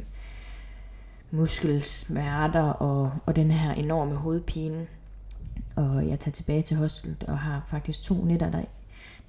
muskelsmerter 1.31 2.63
og, 2.63 3.11
og 3.25 3.35
den 3.35 3.51
her 3.51 3.71
enorme 3.71 4.15
hovedpine. 4.15 4.87
Og 5.75 6.07
jeg 6.07 6.19
tager 6.19 6.33
tilbage 6.33 6.61
til 6.61 6.77
hostelet 6.77 7.23
og 7.23 7.39
har 7.39 7.65
faktisk 7.67 8.01
to 8.01 8.23
nætter 8.23 8.51
der, 8.51 8.63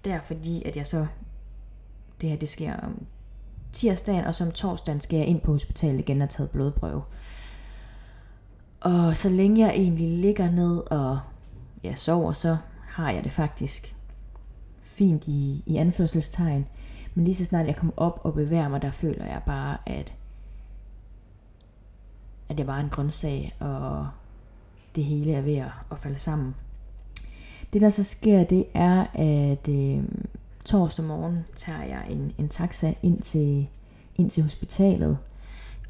der, 0.04 0.20
fordi 0.24 0.62
at 0.64 0.76
jeg 0.76 0.86
så, 0.86 1.06
det 2.20 2.28
her 2.28 2.36
det 2.36 2.48
sker 2.48 2.76
om 2.76 3.06
tirsdagen, 3.72 4.24
og 4.24 4.34
som 4.34 4.52
torsdagen 4.52 5.00
skal 5.00 5.18
jeg 5.18 5.26
ind 5.26 5.40
på 5.40 5.52
hospitalet 5.52 6.00
igen 6.00 6.22
og 6.22 6.28
tage 6.30 6.48
blodprøve. 6.48 7.02
Og 8.80 9.16
så 9.16 9.28
længe 9.28 9.66
jeg 9.66 9.74
egentlig 9.74 10.18
ligger 10.18 10.50
ned 10.50 10.82
og 10.90 11.20
ja, 11.84 11.94
sover, 11.94 12.32
så 12.32 12.56
har 12.86 13.10
jeg 13.10 13.24
det 13.24 13.32
faktisk 13.32 13.96
fint 14.82 15.24
i, 15.26 15.62
i 15.66 15.76
anførselstegn. 15.76 16.66
Men 17.14 17.24
lige 17.24 17.34
så 17.34 17.44
snart 17.44 17.66
jeg 17.66 17.76
kommer 17.76 17.92
op 17.96 18.20
og 18.22 18.34
bevæger 18.34 18.68
mig, 18.68 18.82
der 18.82 18.90
føler 18.90 19.24
jeg 19.24 19.42
bare, 19.46 19.78
at, 19.86 20.12
at 22.48 22.58
jeg 22.58 22.66
bare 22.66 22.80
er 22.80 22.84
en 22.84 22.90
grøntsag, 22.90 23.54
og 23.60 24.08
det 24.94 25.04
hele 25.04 25.32
er 25.32 25.40
ved 25.40 25.56
at 25.90 25.98
falde 25.98 26.18
sammen. 26.18 26.54
Det 27.72 27.80
der 27.80 27.90
så 27.90 28.04
sker, 28.04 28.44
det 28.44 28.64
er, 28.74 29.06
at 29.14 29.68
øh, 29.68 30.04
torsdag 30.64 31.04
morgen 31.04 31.44
tager 31.56 31.82
jeg 31.82 32.06
en, 32.10 32.32
en 32.38 32.48
taxa 32.48 32.94
ind 33.02 33.20
til, 33.20 33.66
ind 34.16 34.30
til 34.30 34.42
hospitalet 34.42 35.18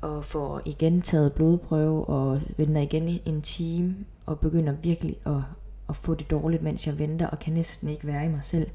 og 0.06 0.24
får 0.24 0.62
igen 0.64 1.02
taget 1.02 1.32
blodprøve 1.32 2.04
og 2.04 2.40
venter 2.56 2.80
igen 2.80 3.20
en 3.24 3.42
time 3.42 3.96
og 4.26 4.40
begynder 4.40 4.72
virkelig 4.72 5.16
at, 5.26 5.40
at 5.88 5.96
få 5.96 6.14
det 6.14 6.30
dårligt, 6.30 6.62
mens 6.62 6.86
jeg 6.86 6.98
venter 6.98 7.26
og 7.26 7.38
kan 7.38 7.52
næsten 7.52 7.88
ikke 7.88 8.06
være 8.06 8.24
i 8.24 8.28
mig 8.28 8.44
selv. 8.44 8.70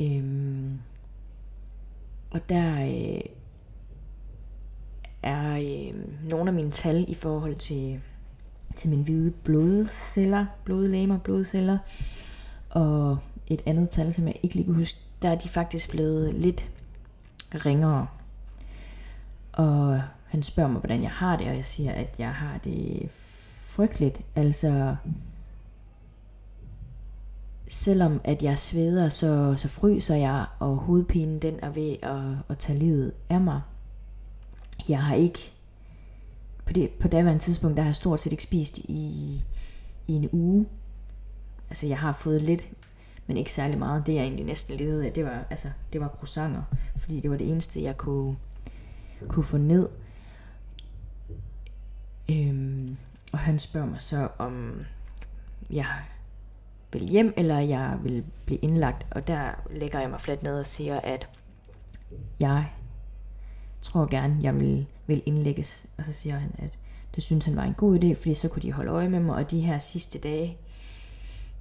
Øhm, 0.00 0.78
og 2.30 2.48
der 2.48 2.84
øh, 2.84 3.20
er 5.22 5.56
øh, 5.56 5.94
nogle 6.30 6.50
af 6.50 6.54
mine 6.54 6.70
tal 6.70 7.04
i 7.08 7.14
forhold 7.14 7.56
til 7.56 8.00
til 8.76 8.90
mine 8.90 9.02
hvide 9.02 9.30
blodceller, 9.30 10.46
blodlæmer, 10.64 11.18
blodceller. 11.18 11.78
Og 12.70 13.18
et 13.46 13.62
andet 13.66 13.90
tal, 13.90 14.12
som 14.12 14.26
jeg 14.26 14.36
ikke 14.42 14.54
lige 14.54 14.64
kan 14.64 14.74
huske, 14.74 14.98
der 15.22 15.28
er 15.28 15.38
de 15.38 15.48
faktisk 15.48 15.90
blevet 15.90 16.34
lidt 16.34 16.70
ringere. 17.54 18.06
Og 19.52 20.02
han 20.26 20.42
spørger 20.42 20.70
mig, 20.70 20.78
hvordan 20.78 21.02
jeg 21.02 21.10
har 21.10 21.36
det, 21.36 21.48
og 21.48 21.56
jeg 21.56 21.64
siger, 21.64 21.92
at 21.92 22.14
jeg 22.18 22.34
har 22.34 22.58
det 22.58 23.08
frygteligt. 23.66 24.20
Altså, 24.36 24.96
selvom 27.68 28.20
at 28.24 28.42
jeg 28.42 28.58
sveder, 28.58 29.08
så, 29.08 29.54
så 29.56 29.68
fryser 29.68 30.16
jeg, 30.16 30.46
og 30.58 30.76
hovedpinen 30.76 31.38
den 31.38 31.54
er 31.62 31.70
ved 31.70 31.96
at, 32.02 32.36
at 32.48 32.58
tage 32.58 32.78
livet 32.78 33.12
af 33.30 33.40
mig. 33.40 33.60
Jeg 34.88 35.02
har 35.02 35.14
ikke 35.14 35.52
på 36.64 36.72
det 36.72 36.90
på 36.90 37.08
daværende 37.08 37.42
tidspunkt, 37.42 37.76
der 37.76 37.82
har 37.82 37.88
jeg 37.88 37.96
stort 37.96 38.20
set 38.20 38.32
ikke 38.32 38.42
spist 38.42 38.78
i, 38.78 39.40
i 40.06 40.12
en 40.12 40.28
uge. 40.32 40.66
Altså 41.70 41.86
jeg 41.86 41.98
har 41.98 42.12
fået 42.12 42.42
lidt, 42.42 42.68
men 43.26 43.36
ikke 43.36 43.52
særlig 43.52 43.78
meget. 43.78 44.06
Det 44.06 44.14
jeg 44.14 44.22
egentlig 44.22 44.46
næsten 44.46 44.76
levede 44.76 45.06
af, 45.06 45.12
det 45.12 45.24
var, 45.24 45.44
altså, 45.50 45.68
det 45.92 46.00
var 46.00 46.08
croissanter, 46.08 46.62
fordi 46.96 47.20
det 47.20 47.30
var 47.30 47.36
det 47.36 47.50
eneste, 47.50 47.82
jeg 47.82 47.96
kunne, 47.96 48.36
kunne 49.28 49.44
få 49.44 49.56
ned. 49.56 49.88
Øhm, 52.30 52.96
og 53.32 53.38
han 53.38 53.58
spørger 53.58 53.86
mig 53.86 54.00
så, 54.00 54.28
om 54.38 54.80
jeg 55.70 56.02
vil 56.92 57.08
hjem, 57.08 57.34
eller 57.36 57.58
jeg 57.58 57.98
vil 58.02 58.24
blive 58.44 58.58
indlagt. 58.58 59.06
Og 59.10 59.26
der 59.26 59.50
lægger 59.70 60.00
jeg 60.00 60.10
mig 60.10 60.20
fladt 60.20 60.42
ned 60.42 60.60
og 60.60 60.66
siger, 60.66 61.00
at 61.00 61.28
jeg 62.40 62.66
tror 63.82 64.06
gerne, 64.10 64.38
jeg 64.42 64.60
vil, 64.60 64.86
vil 65.06 65.22
indlægges. 65.26 65.86
Og 65.98 66.04
så 66.04 66.12
siger 66.12 66.38
han, 66.38 66.50
at 66.58 66.78
det 67.14 67.22
synes 67.22 67.44
han 67.44 67.56
var 67.56 67.64
en 67.64 67.74
god 67.74 67.98
idé, 67.98 68.14
fordi 68.14 68.34
så 68.34 68.48
kunne 68.48 68.62
de 68.62 68.72
holde 68.72 68.90
øje 68.90 69.08
med 69.08 69.20
mig, 69.20 69.34
og 69.34 69.50
de 69.50 69.60
her 69.60 69.78
sidste 69.78 70.18
dage, 70.18 70.56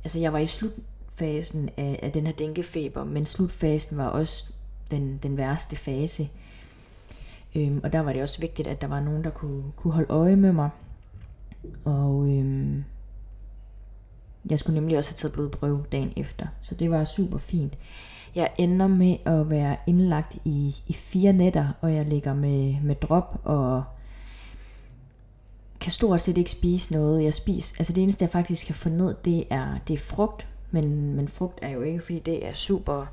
altså 0.03 0.19
jeg 0.19 0.33
var 0.33 0.39
i 0.39 0.47
slutfasen 0.47 1.69
af, 1.77 1.99
af 2.03 2.11
den 2.11 2.25
her 2.25 2.33
dænkefeber, 2.33 3.03
men 3.03 3.25
slutfasen 3.25 3.97
var 3.97 4.07
også 4.07 4.53
den, 4.91 5.19
den 5.23 5.37
værste 5.37 5.75
fase. 5.75 6.29
Øhm, 7.55 7.79
og 7.83 7.93
der 7.93 7.99
var 7.99 8.13
det 8.13 8.21
også 8.21 8.39
vigtigt, 8.39 8.67
at 8.67 8.81
der 8.81 8.87
var 8.87 8.99
nogen, 8.99 9.23
der 9.23 9.29
kunne, 9.29 9.63
kunne 9.75 9.93
holde 9.93 10.09
øje 10.09 10.35
med 10.35 10.51
mig. 10.51 10.69
Og 11.85 12.27
øhm, 12.29 12.83
jeg 14.49 14.59
skulle 14.59 14.79
nemlig 14.79 14.97
også 14.97 15.11
have 15.11 15.15
taget 15.15 15.33
blodprøve 15.33 15.85
dagen 15.91 16.13
efter, 16.15 16.47
så 16.61 16.75
det 16.75 16.91
var 16.91 17.05
super 17.05 17.37
fint. 17.37 17.77
Jeg 18.35 18.51
ender 18.57 18.87
med 18.87 19.17
at 19.25 19.49
være 19.49 19.77
indlagt 19.87 20.37
i, 20.45 20.75
i 20.87 20.93
fire 20.93 21.33
nætter, 21.33 21.67
og 21.81 21.93
jeg 21.93 22.05
ligger 22.05 22.33
med, 22.33 22.75
med 22.81 22.95
drop 22.95 23.41
og 23.43 23.83
kan 25.79 25.91
stort 25.91 26.21
set 26.21 26.37
ikke 26.37 26.51
spise 26.51 26.93
noget. 26.93 27.23
Jeg 27.23 27.33
spiser, 27.33 27.75
altså 27.79 27.93
det 27.93 28.03
eneste 28.03 28.23
jeg 28.23 28.29
faktisk 28.29 28.65
kan 28.65 28.75
få 28.75 28.89
ned, 28.89 29.15
det 29.25 29.43
er, 29.49 29.77
det 29.87 29.93
er 29.93 29.97
frugt, 29.97 30.47
men, 30.71 31.15
men 31.15 31.27
frugt 31.27 31.59
er 31.61 31.69
jo 31.69 31.81
ikke, 31.81 32.01
fordi 32.01 32.19
det 32.19 32.47
er 32.47 32.53
super, 32.53 33.05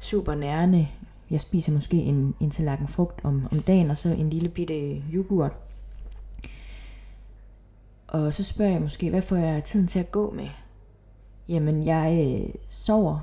super 0.00 0.34
nærende. 0.34 0.88
Jeg 1.30 1.40
spiser 1.40 1.72
måske 1.72 1.96
en, 1.96 2.34
en 2.40 2.50
tallerken 2.50 2.88
frugt 2.88 3.20
om, 3.24 3.48
om 3.52 3.62
dagen, 3.62 3.90
og 3.90 3.98
så 3.98 4.08
en 4.08 4.30
lille 4.30 4.48
bitte 4.48 5.02
yoghurt. 5.12 5.52
Og 8.08 8.34
så 8.34 8.44
spørger 8.44 8.72
jeg 8.72 8.82
måske, 8.82 9.10
hvad 9.10 9.22
får 9.22 9.36
jeg 9.36 9.64
tiden 9.64 9.86
til 9.86 9.98
at 9.98 10.10
gå 10.10 10.30
med? 10.30 10.48
Jamen, 11.48 11.86
jeg 11.86 12.38
øh, 12.40 12.54
sover 12.70 13.18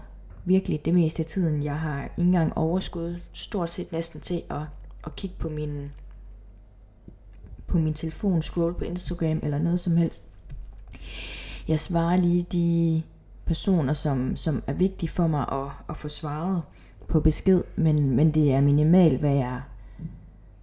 virkelig 0.45 0.85
det 0.85 0.93
meste 0.93 1.23
af 1.23 1.25
tiden. 1.25 1.63
Jeg 1.63 1.79
har 1.79 2.03
ikke 2.03 2.13
engang 2.17 2.57
overskud, 2.57 3.15
stort 3.33 3.69
set 3.69 3.91
næsten 3.91 4.21
til 4.21 4.41
at, 4.49 4.61
at 5.05 5.15
kigge 5.15 5.35
på 5.39 5.49
min, 5.49 5.91
på 7.67 7.77
min 7.77 7.93
telefon, 7.93 8.41
scroll 8.41 8.73
på 8.73 8.83
Instagram 8.83 9.39
eller 9.43 9.59
noget 9.59 9.79
som 9.79 9.97
helst. 9.97 10.23
Jeg 11.67 11.79
svarer 11.79 12.17
lige 12.17 12.45
de 12.51 13.03
personer, 13.45 13.93
som, 13.93 14.35
som 14.35 14.63
er 14.67 14.73
vigtige 14.73 15.09
for 15.09 15.27
mig 15.27 15.45
at, 15.51 15.67
at 15.89 15.97
få 15.97 16.07
svaret 16.07 16.61
på 17.07 17.19
besked, 17.19 17.63
men, 17.75 18.09
men 18.09 18.33
det 18.33 18.53
er 18.53 18.61
minimalt, 18.61 19.19
hvad 19.19 19.35
jeg, 19.35 19.61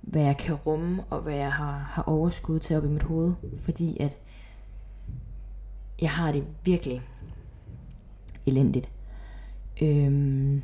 hvad 0.00 0.22
jeg 0.22 0.37
kan 0.37 0.55
rumme, 0.55 1.05
og 1.11 1.20
hvad 1.20 1.35
jeg 1.35 1.52
har, 1.52 1.78
har 1.78 2.02
overskud 2.02 2.59
til 2.59 2.76
op 2.76 2.85
i 2.85 2.88
mit 2.88 3.02
hoved, 3.02 3.33
fordi 3.59 3.96
at 4.00 4.16
jeg 6.00 6.11
har 6.11 6.33
det 6.33 6.44
virkelig 6.64 7.02
elendigt. 8.46 8.88
Øhm, 9.83 10.62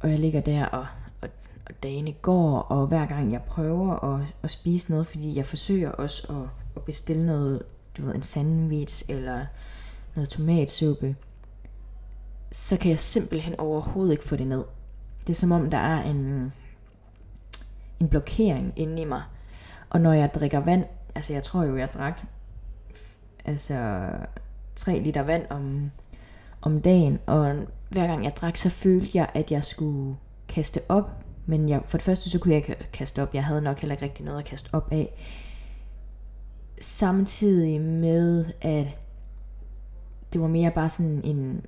og 0.00 0.10
jeg 0.10 0.18
ligger 0.18 0.40
der, 0.40 0.66
og, 0.66 0.86
og, 1.22 1.28
og 1.66 1.82
dagene 1.82 2.12
går, 2.12 2.58
og 2.58 2.86
hver 2.86 3.06
gang 3.06 3.32
jeg 3.32 3.42
prøver 3.42 4.14
at, 4.14 4.26
at 4.42 4.50
spise 4.50 4.90
noget, 4.90 5.06
fordi 5.06 5.36
jeg 5.36 5.46
forsøger 5.46 5.90
også 5.90 6.32
at, 6.32 6.48
at 6.76 6.82
bestille 6.82 7.26
noget, 7.26 7.62
du 7.98 8.04
ved, 8.06 8.14
en 8.14 8.22
sandwich, 8.22 9.10
eller 9.10 9.46
noget 10.14 10.28
tomatsuppe, 10.28 11.16
så 12.52 12.76
kan 12.76 12.90
jeg 12.90 12.98
simpelthen 12.98 13.60
overhovedet 13.60 14.12
ikke 14.12 14.28
få 14.28 14.36
det 14.36 14.46
ned. 14.46 14.64
Det 15.20 15.30
er 15.30 15.34
som 15.34 15.52
om, 15.52 15.70
der 15.70 15.78
er 15.78 16.02
en, 16.02 16.52
en 18.00 18.08
blokering 18.08 18.72
inde 18.76 19.02
i 19.02 19.04
mig. 19.04 19.22
Og 19.90 20.00
når 20.00 20.12
jeg 20.12 20.34
drikker 20.34 20.60
vand, 20.60 20.84
altså 21.14 21.32
jeg 21.32 21.42
tror 21.42 21.64
jo, 21.64 21.76
jeg 21.76 21.92
drak 21.92 22.20
altså 23.46 24.08
3 24.76 24.98
liter 24.98 25.22
vand 25.22 25.42
om, 25.50 25.90
om 26.62 26.80
dagen, 26.80 27.18
og 27.26 27.56
hver 27.88 28.06
gang 28.06 28.24
jeg 28.24 28.36
drak, 28.36 28.56
så 28.56 28.70
følte 28.70 29.10
jeg, 29.14 29.30
at 29.34 29.50
jeg 29.50 29.64
skulle 29.64 30.16
kaste 30.48 30.80
op, 30.88 31.10
men 31.46 31.68
jeg, 31.68 31.82
for 31.86 31.98
det 31.98 32.04
første 32.04 32.30
så 32.30 32.38
kunne 32.38 32.54
jeg 32.54 32.68
ikke 32.68 32.88
kaste 32.92 33.22
op, 33.22 33.34
jeg 33.34 33.44
havde 33.44 33.62
nok 33.62 33.78
heller 33.78 33.94
ikke 33.94 34.04
rigtig 34.04 34.24
noget 34.24 34.38
at 34.38 34.44
kaste 34.44 34.74
op 34.74 34.92
af. 34.92 35.12
Samtidig 36.80 37.80
med, 37.80 38.44
at 38.60 38.86
det 40.32 40.40
var 40.40 40.46
mere 40.46 40.70
bare 40.70 40.88
sådan 40.88 41.20
en, 41.24 41.64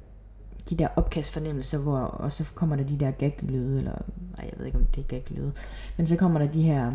de 0.71 0.77
der 0.77 0.89
opkastfornemmelser, 0.97 1.79
hvor, 1.79 1.99
og 1.99 2.33
så 2.33 2.45
kommer 2.55 2.77
der 2.77 2.85
de 2.85 2.97
der 2.97 3.11
gag-lyde, 3.11 3.79
eller 3.79 3.99
nej, 4.37 4.51
jeg 4.51 4.53
ved 4.59 4.67
ikke 4.67 4.79
om 4.79 4.85
det 4.85 5.01
er 5.01 5.09
gag-lyde, 5.09 5.53
men 5.97 6.07
så 6.07 6.17
kommer 6.17 6.39
der 6.39 6.47
de 6.47 6.63
her 6.63 6.93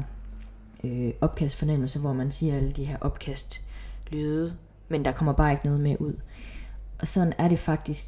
øh, 0.83 1.11
opkastfornemmelser, 1.21 1.99
hvor 1.99 2.13
man 2.13 2.31
siger 2.31 2.55
alle 2.55 2.71
de 2.71 2.85
her 2.85 2.97
opkast-lyde, 3.01 4.53
men 4.87 5.05
der 5.05 5.11
kommer 5.11 5.33
bare 5.33 5.51
ikke 5.51 5.65
noget 5.65 5.79
med 5.79 5.95
ud. 5.99 6.13
Og 6.99 7.07
sådan 7.07 7.33
er 7.37 7.47
det 7.47 7.59
faktisk 7.59 8.07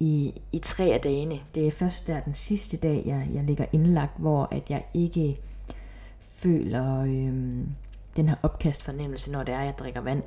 i, 0.00 0.40
i 0.52 0.58
tre 0.58 0.84
af 0.84 1.00
dagene. 1.00 1.40
Det 1.54 1.66
er 1.66 1.70
først 1.70 2.06
der 2.06 2.20
den 2.20 2.34
sidste 2.34 2.76
dag, 2.76 3.02
jeg, 3.06 3.28
jeg 3.34 3.44
ligger 3.44 3.66
indlagt, 3.72 4.18
hvor 4.18 4.48
at 4.50 4.70
jeg 4.70 4.84
ikke 4.94 5.40
føler 6.34 7.00
øh, 7.00 7.66
den 8.16 8.28
her 8.28 8.36
opkastfornemmelse, 8.42 9.32
når 9.32 9.42
det 9.42 9.54
er, 9.54 9.62
jeg 9.62 9.74
drikker 9.78 10.00
vand. 10.00 10.22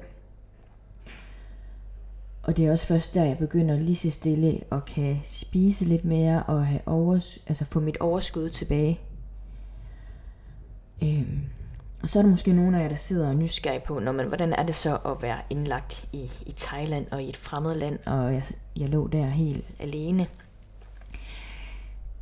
Og 2.46 2.58
det 2.58 2.66
er 2.66 2.72
også 2.72 2.86
først 2.86 3.16
der, 3.16 3.24
jeg 3.24 3.38
begynder 3.38 3.80
lige 3.80 3.96
så 3.96 4.12
stille 4.12 4.62
og 4.70 4.86
kan 4.86 5.20
spise 5.24 5.86
lidt 5.86 6.06
mere 6.06 6.44
og 6.44 6.68
have 6.68 6.82
overs 6.86 7.40
altså 7.48 7.66
få 7.66 7.80
mit 7.80 7.98
overskud 7.98 8.50
tilbage. 8.50 9.00
Øhm, 11.04 11.42
og 12.02 12.10
så 12.10 12.20
er 12.20 12.24
der 12.24 12.30
måske 12.30 12.54
nogle 12.54 12.78
af 12.78 12.82
jer, 12.84 12.90
der 12.90 12.96
sidder 12.96 13.28
og 13.28 13.36
nysgerrig 13.36 13.84
på, 13.84 14.00
når 14.00 14.12
man, 14.12 14.28
hvordan 14.28 14.54
er 14.54 14.64
det 14.64 14.76
så 14.76 14.98
at 14.98 15.22
være 15.22 15.38
indlagt 15.50 16.08
i, 16.14 16.32
i 16.46 16.54
Thailand 16.58 17.08
og 17.12 17.24
i 17.24 17.30
et 17.30 17.38
fremmed 17.38 17.76
land, 17.76 18.00
og 18.06 18.34
jeg, 18.34 18.44
jeg 18.78 18.90
lå 18.90 19.08
der 19.08 19.26
helt 19.26 19.66
alene. 19.80 20.28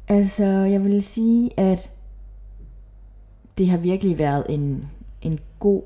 Altså, 0.08 0.46
jeg 0.46 0.84
vil 0.84 1.04
sige, 1.04 1.60
at 1.60 1.90
det 3.58 3.70
har 3.70 3.78
virkelig 3.78 4.18
været 4.18 4.46
en, 4.50 4.90
en 5.22 5.40
god 5.60 5.84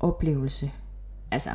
oplevelse. 0.00 0.72
Altså, 1.30 1.50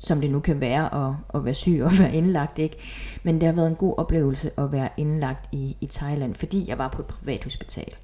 som 0.00 0.20
det 0.20 0.30
nu 0.30 0.40
kan 0.40 0.60
være 0.60 1.08
at, 1.08 1.14
at 1.34 1.44
være 1.44 1.54
syg 1.54 1.80
og 1.82 1.92
være 1.98 2.14
indlagt, 2.14 2.58
ikke? 2.58 2.76
Men 3.22 3.34
det 3.34 3.46
har 3.46 3.52
været 3.52 3.68
en 3.68 3.76
god 3.76 3.94
oplevelse 3.98 4.50
at 4.58 4.72
være 4.72 4.88
indlagt 4.96 5.48
i, 5.52 5.76
i 5.80 5.86
Thailand, 5.86 6.34
fordi 6.34 6.68
jeg 6.68 6.78
var 6.78 6.88
på 6.88 7.02
et 7.02 7.06
privat 7.06 7.44
hospital. 7.44 7.94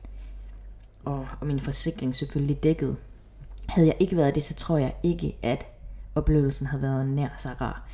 Og, 1.05 1.29
og 1.41 1.47
min 1.47 1.61
forsikring 1.61 2.17
selvfølgelig 2.17 2.63
dækkede. 2.63 2.97
Havde 3.69 3.87
jeg 3.87 3.97
ikke 4.01 4.17
været 4.17 4.35
det, 4.35 4.43
så 4.43 4.55
tror 4.55 4.79
jeg 4.79 4.95
ikke, 5.03 5.37
at 5.43 5.67
oplevelsen 6.15 6.67
havde 6.67 6.83
været 6.83 7.09
nær 7.09 7.29
så 7.39 7.49
rar. 7.61 7.89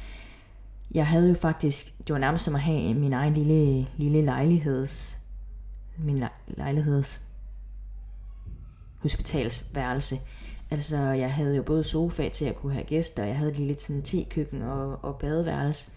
Jeg 0.95 1.07
havde 1.07 1.29
jo 1.29 1.35
faktisk, 1.35 1.99
det 1.99 2.13
var 2.13 2.19
nærmest 2.19 2.45
som 2.45 2.55
at 2.55 2.61
have 2.61 2.95
min 2.95 3.13
egen 3.13 3.35
lille, 3.35 3.89
lille 3.97 4.23
lejligheds, 4.23 5.19
min 5.99 6.25
lejligheds 6.47 7.21
hospitalsværelse 8.99 10.17
Altså, 10.73 10.97
jeg 10.97 11.33
havde 11.33 11.57
jo 11.57 11.63
både 11.63 11.85
sofa 11.85 12.29
til 12.29 12.45
at 12.45 12.57
kunne 12.57 12.73
have 12.73 12.85
gæster, 12.85 13.23
og 13.23 13.29
jeg 13.29 13.37
havde 13.37 13.53
lige 13.53 13.67
lidt 13.67 13.81
sådan 13.81 14.03
te-køkken 14.03 14.63
og, 14.63 14.99
og 15.05 15.17
badeværelse. 15.17 15.91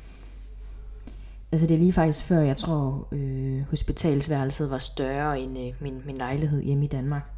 Altså, 1.52 1.68
det 1.68 1.74
er 1.74 1.80
lige 1.80 1.94
faktisk 1.94 2.26
før, 2.26 2.40
jeg 2.40 2.58
tror, 2.58 3.08
øh, 3.12 3.62
hospitalsværelset 3.70 4.70
var 4.70 4.78
større 4.78 5.40
end 5.40 5.60
øh, 5.60 5.74
min, 5.80 6.02
min 6.06 6.18
lejlighed 6.18 6.64
hjemme 6.64 6.86
i 6.86 6.88
Danmark. 6.88 7.32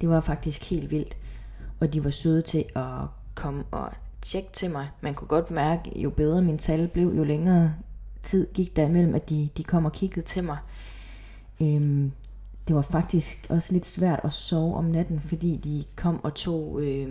Det 0.00 0.08
var 0.08 0.20
faktisk 0.20 0.70
helt 0.70 0.90
vildt, 0.90 1.16
og 1.80 1.92
de 1.92 2.04
var 2.04 2.10
søde 2.10 2.42
til 2.42 2.64
at 2.76 3.00
komme 3.34 3.64
og 3.70 3.90
tjekke 4.22 4.48
til 4.52 4.70
mig. 4.70 4.88
Man 5.00 5.14
kunne 5.14 5.28
godt 5.28 5.50
mærke, 5.50 6.00
jo 6.00 6.10
bedre 6.10 6.42
min 6.42 6.58
tal 6.58 6.88
blev, 6.88 7.14
jo 7.16 7.24
længere 7.24 7.74
tid 8.22 8.48
gik 8.54 8.76
der 8.76 8.86
imellem, 8.86 9.14
at 9.14 9.28
de, 9.28 9.48
de 9.56 9.64
kom 9.64 9.84
og 9.84 9.92
kiggede 9.92 10.26
til 10.26 10.44
mig. 10.44 10.58
Øhm, 11.60 12.12
det 12.68 12.76
var 12.76 12.82
faktisk 12.82 13.46
også 13.48 13.72
lidt 13.72 13.86
svært 13.86 14.20
at 14.24 14.32
sove 14.32 14.76
om 14.76 14.84
natten, 14.84 15.20
fordi 15.20 15.56
de 15.56 15.84
kom 15.96 16.24
og 16.24 16.34
tog 16.34 16.82
øh, 16.82 17.08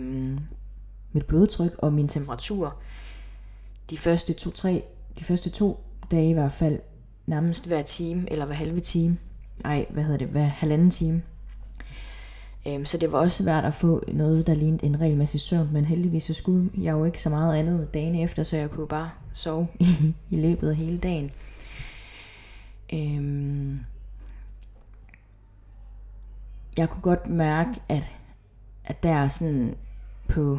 mit 1.12 1.26
blodtryk 1.26 1.74
og 1.78 1.92
min 1.92 2.08
temperatur. 2.08 2.76
De 3.90 3.98
første 3.98 4.32
to, 4.32 4.50
tre, 4.50 4.84
de 5.18 5.24
første 5.24 5.50
to 5.50 5.84
dage 6.10 6.30
i 6.30 6.32
hvert 6.32 6.52
fald, 6.52 6.78
nærmest 7.26 7.66
hver 7.66 7.82
time, 7.82 8.32
eller 8.32 8.46
hver 8.46 8.54
halve 8.54 8.80
time. 8.80 9.18
Ej, 9.64 9.86
hvad 9.90 10.02
hedder 10.02 10.18
det, 10.18 10.28
hver 10.28 10.44
halvanden 10.44 10.90
time. 10.90 11.22
Øhm, 12.66 12.84
så 12.84 12.98
det 12.98 13.12
var 13.12 13.18
også 13.18 13.42
svært 13.42 13.64
at 13.64 13.74
få 13.74 14.04
noget, 14.12 14.46
der 14.46 14.54
lignede 14.54 14.86
en 14.86 15.00
regelmæssig 15.00 15.40
søvn, 15.40 15.68
men 15.72 15.84
heldigvis 15.84 16.24
så 16.24 16.34
skulle 16.34 16.70
jeg 16.78 16.92
jo 16.92 17.04
ikke 17.04 17.22
så 17.22 17.30
meget 17.30 17.56
andet 17.56 17.94
dagen 17.94 18.14
efter, 18.14 18.42
så 18.42 18.56
jeg 18.56 18.70
kunne 18.70 18.88
bare 18.88 19.10
sove 19.32 19.68
i, 19.80 19.86
i 20.30 20.36
løbet 20.36 20.70
af 20.70 20.76
hele 20.76 20.98
dagen. 20.98 21.30
Øhm, 22.92 23.78
jeg 26.76 26.90
kunne 26.90 27.02
godt 27.02 27.28
mærke, 27.28 27.80
at, 27.88 28.02
at 28.84 29.02
der 29.02 29.10
er 29.10 29.28
sådan 29.28 29.76
på 30.28 30.58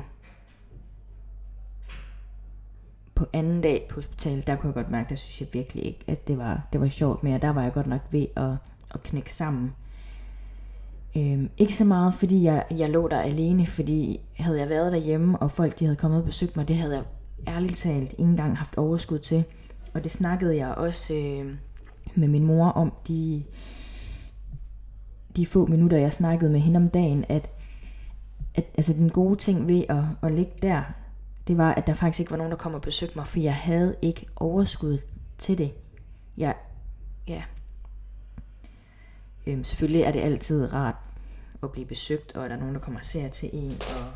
på 3.16 3.26
anden 3.34 3.62
dag 3.62 3.86
på 3.90 3.96
hospitalet, 3.96 4.48
der 4.48 4.56
kunne 4.56 4.68
jeg 4.68 4.74
godt 4.74 4.92
mærke, 4.92 5.10
der 5.10 5.16
synes 5.16 5.42
jeg 5.42 5.48
virkelig 5.54 5.86
ikke, 5.86 6.00
at 6.08 6.28
det 6.28 6.38
var, 6.38 6.68
det 6.74 6.82
var 6.82 6.88
sjovt 6.88 7.24
mere. 7.24 7.38
Der 7.40 7.50
var 7.50 7.64
jeg 7.64 7.74
godt 7.74 7.88
nok 7.88 8.02
ved 8.12 8.26
at, 8.36 8.52
at 8.94 9.04
knække 9.04 9.34
sammen. 9.34 9.74
Øhm, 11.16 11.50
ikke 11.58 11.76
så 11.76 11.86
meget, 11.86 12.14
fordi 12.14 12.44
jeg, 12.44 12.66
jeg 12.72 12.90
lå 12.90 13.08
der 13.08 13.20
alene, 13.20 13.68
fordi 13.68 14.22
havde 14.38 14.60
jeg 14.60 14.70
været 14.70 14.92
derhjemme, 14.92 15.38
og 15.38 15.52
folk 15.52 15.80
de 15.80 15.86
havde 15.86 15.96
kommet 15.96 16.20
og 16.20 16.26
besøgt 16.26 16.58
mig, 16.58 16.68
det 16.68 16.76
havde 16.76 16.96
jeg 16.96 17.04
ærligt 17.48 17.78
talt 17.78 18.12
ikke 18.12 18.24
engang 18.24 18.58
haft 18.58 18.78
overskud 18.78 19.20
til. 19.20 19.44
Og 19.94 20.04
det 20.04 20.12
snakkede 20.12 20.58
jeg 20.58 20.68
også 20.68 21.14
øh, 21.14 21.56
med 22.16 22.28
min 22.28 22.44
mor 22.44 22.68
om. 22.68 22.94
De, 23.08 23.44
de 25.36 25.46
få 25.46 25.66
minutter, 25.66 25.98
jeg 25.98 26.14
snakkede 26.14 26.52
med 26.52 26.60
hende 26.60 26.78
om 26.78 26.90
dagen, 26.90 27.26
at, 27.30 27.50
at 28.56 28.66
altså 28.78 28.94
den 28.94 29.10
gode 29.10 29.36
ting 29.36 29.68
ved 29.68 29.84
at, 29.90 30.04
at 30.22 30.34
ligge 30.34 30.52
der, 30.62 30.84
det 31.48 31.58
var, 31.58 31.74
at 31.74 31.88
der 31.88 31.94
faktisk 31.94 32.20
ikke 32.20 32.32
var 32.32 32.38
nogen, 32.38 32.52
der 32.52 32.58
kom 32.58 32.74
og 32.74 32.82
besøgte 32.82 33.18
mig, 33.18 33.28
for 33.28 33.40
jeg 33.40 33.56
havde 33.56 33.96
ikke 34.02 34.28
overskud 34.36 34.98
til 35.38 35.58
det. 35.58 35.72
Jeg, 36.38 36.56
ja. 37.28 37.44
Øhm, 39.48 39.64
selvfølgelig 39.64 40.02
er 40.02 40.12
det 40.12 40.20
altid 40.20 40.74
rart 40.74 40.96
at 41.64 41.72
blive 41.72 41.86
besøgt, 41.86 42.36
og 42.36 42.50
der 42.50 42.56
er 42.56 42.60
nogen, 42.60 42.76
der 42.76 42.82
kommer 42.82 43.00
og 43.00 43.06
ser 43.06 43.30
til 43.30 43.50
en, 43.54 43.72
og, 43.72 44.12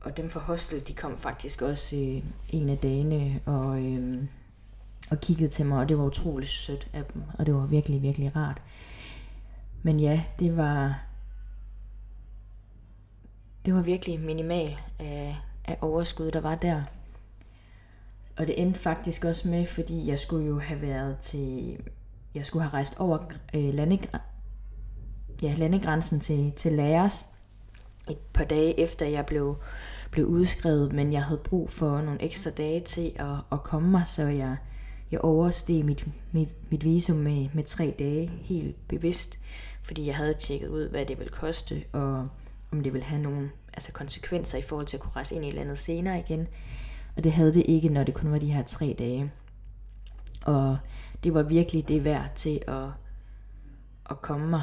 og 0.00 0.16
dem 0.16 0.30
fra 0.30 0.40
hostel, 0.40 0.88
de 0.88 0.94
kom 0.94 1.18
faktisk 1.18 1.62
også 1.62 1.96
øh, 1.96 2.22
en 2.48 2.68
af 2.68 2.78
dagene, 2.78 3.40
og, 3.46 3.82
øhm, 3.84 4.28
og 5.10 5.20
kiggede 5.20 5.50
til 5.50 5.66
mig, 5.66 5.78
og 5.78 5.88
det 5.88 5.98
var 5.98 6.04
utrolig 6.04 6.48
sødt 6.48 6.88
af 6.92 7.04
dem, 7.14 7.22
og 7.38 7.46
det 7.46 7.54
var 7.54 7.66
virkelig, 7.66 8.02
virkelig 8.02 8.36
rart. 8.36 8.62
Men 9.82 10.00
ja, 10.00 10.24
det 10.38 10.56
var, 10.56 11.02
det 13.64 13.74
var 13.74 13.82
virkelig 13.82 14.20
minimal 14.20 14.78
af, 14.98 15.36
af 15.64 15.78
overskud, 15.80 16.30
der 16.30 16.40
var 16.40 16.54
der. 16.54 16.82
Og 18.38 18.46
det 18.46 18.62
endte 18.62 18.80
faktisk 18.80 19.24
også 19.24 19.48
med, 19.48 19.66
fordi 19.66 20.08
jeg 20.08 20.18
skulle 20.18 20.46
jo 20.46 20.58
have 20.58 20.82
været 20.82 21.18
til, 21.18 21.78
jeg 22.34 22.46
skulle 22.46 22.62
have 22.62 22.72
rejst 22.72 23.00
over 23.00 23.18
øh, 23.54 23.68
landegr- 23.74 24.18
ja, 25.42 25.54
landegrænsen 25.54 26.20
til, 26.20 26.52
til 26.56 26.72
Laos, 26.72 27.24
et 28.10 28.18
par 28.32 28.44
dage 28.44 28.80
efter 28.80 29.06
jeg 29.06 29.26
blev, 29.26 29.56
blev 30.10 30.26
udskrevet, 30.26 30.92
men 30.92 31.12
jeg 31.12 31.24
havde 31.24 31.40
brug 31.44 31.70
for 31.70 32.00
nogle 32.00 32.22
ekstra 32.22 32.50
dage 32.50 32.80
til 32.80 33.12
at, 33.16 33.36
at 33.52 33.62
komme 33.62 33.90
mig, 33.90 34.02
så 34.06 34.22
jeg, 34.22 34.56
jeg 35.10 35.20
oversteg 35.20 35.84
mit, 35.84 36.06
mit, 36.32 36.48
mit 36.70 36.84
visum 36.84 37.16
med, 37.16 37.48
med 37.54 37.64
tre 37.64 37.94
dage 37.98 38.30
helt 38.42 38.88
bevidst, 38.88 39.38
fordi 39.90 40.06
jeg 40.06 40.16
havde 40.16 40.34
tjekket 40.34 40.68
ud, 40.68 40.88
hvad 40.88 41.06
det 41.06 41.18
ville 41.18 41.32
koste, 41.32 41.84
og 41.92 42.28
om 42.72 42.82
det 42.82 42.92
ville 42.92 43.04
have 43.04 43.22
nogle 43.22 43.50
altså 43.72 43.92
konsekvenser 43.92 44.58
i 44.58 44.62
forhold 44.62 44.86
til 44.86 44.96
at 44.96 45.00
kunne 45.00 45.12
rejse 45.16 45.34
ind 45.34 45.44
i 45.44 45.50
landet 45.50 45.78
senere 45.78 46.18
igen. 46.18 46.48
Og 47.16 47.24
det 47.24 47.32
havde 47.32 47.54
det 47.54 47.64
ikke, 47.68 47.88
når 47.88 48.04
det 48.04 48.14
kun 48.14 48.32
var 48.32 48.38
de 48.38 48.52
her 48.52 48.62
tre 48.62 48.96
dage. 48.98 49.32
Og 50.44 50.78
det 51.24 51.34
var 51.34 51.42
virkelig 51.42 51.88
det 51.88 52.04
værd 52.04 52.30
til 52.34 52.60
at, 52.68 52.84
at 54.10 54.22
komme 54.22 54.48
mig. 54.48 54.62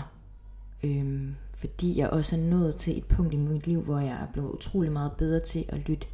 Øhm, 0.83 1.35
fordi 1.53 1.97
jeg 1.97 2.09
også 2.09 2.35
er 2.35 2.39
nået 2.39 2.75
til 2.75 2.97
et 2.97 3.05
punkt 3.05 3.33
i 3.33 3.37
mit 3.37 3.67
liv, 3.67 3.81
hvor 3.81 3.99
jeg 3.99 4.17
er 4.21 4.27
blevet 4.33 4.51
utrolig 4.51 4.91
meget 4.91 5.11
bedre 5.17 5.39
til 5.39 5.65
at 5.69 5.77
lytte. 5.77 6.07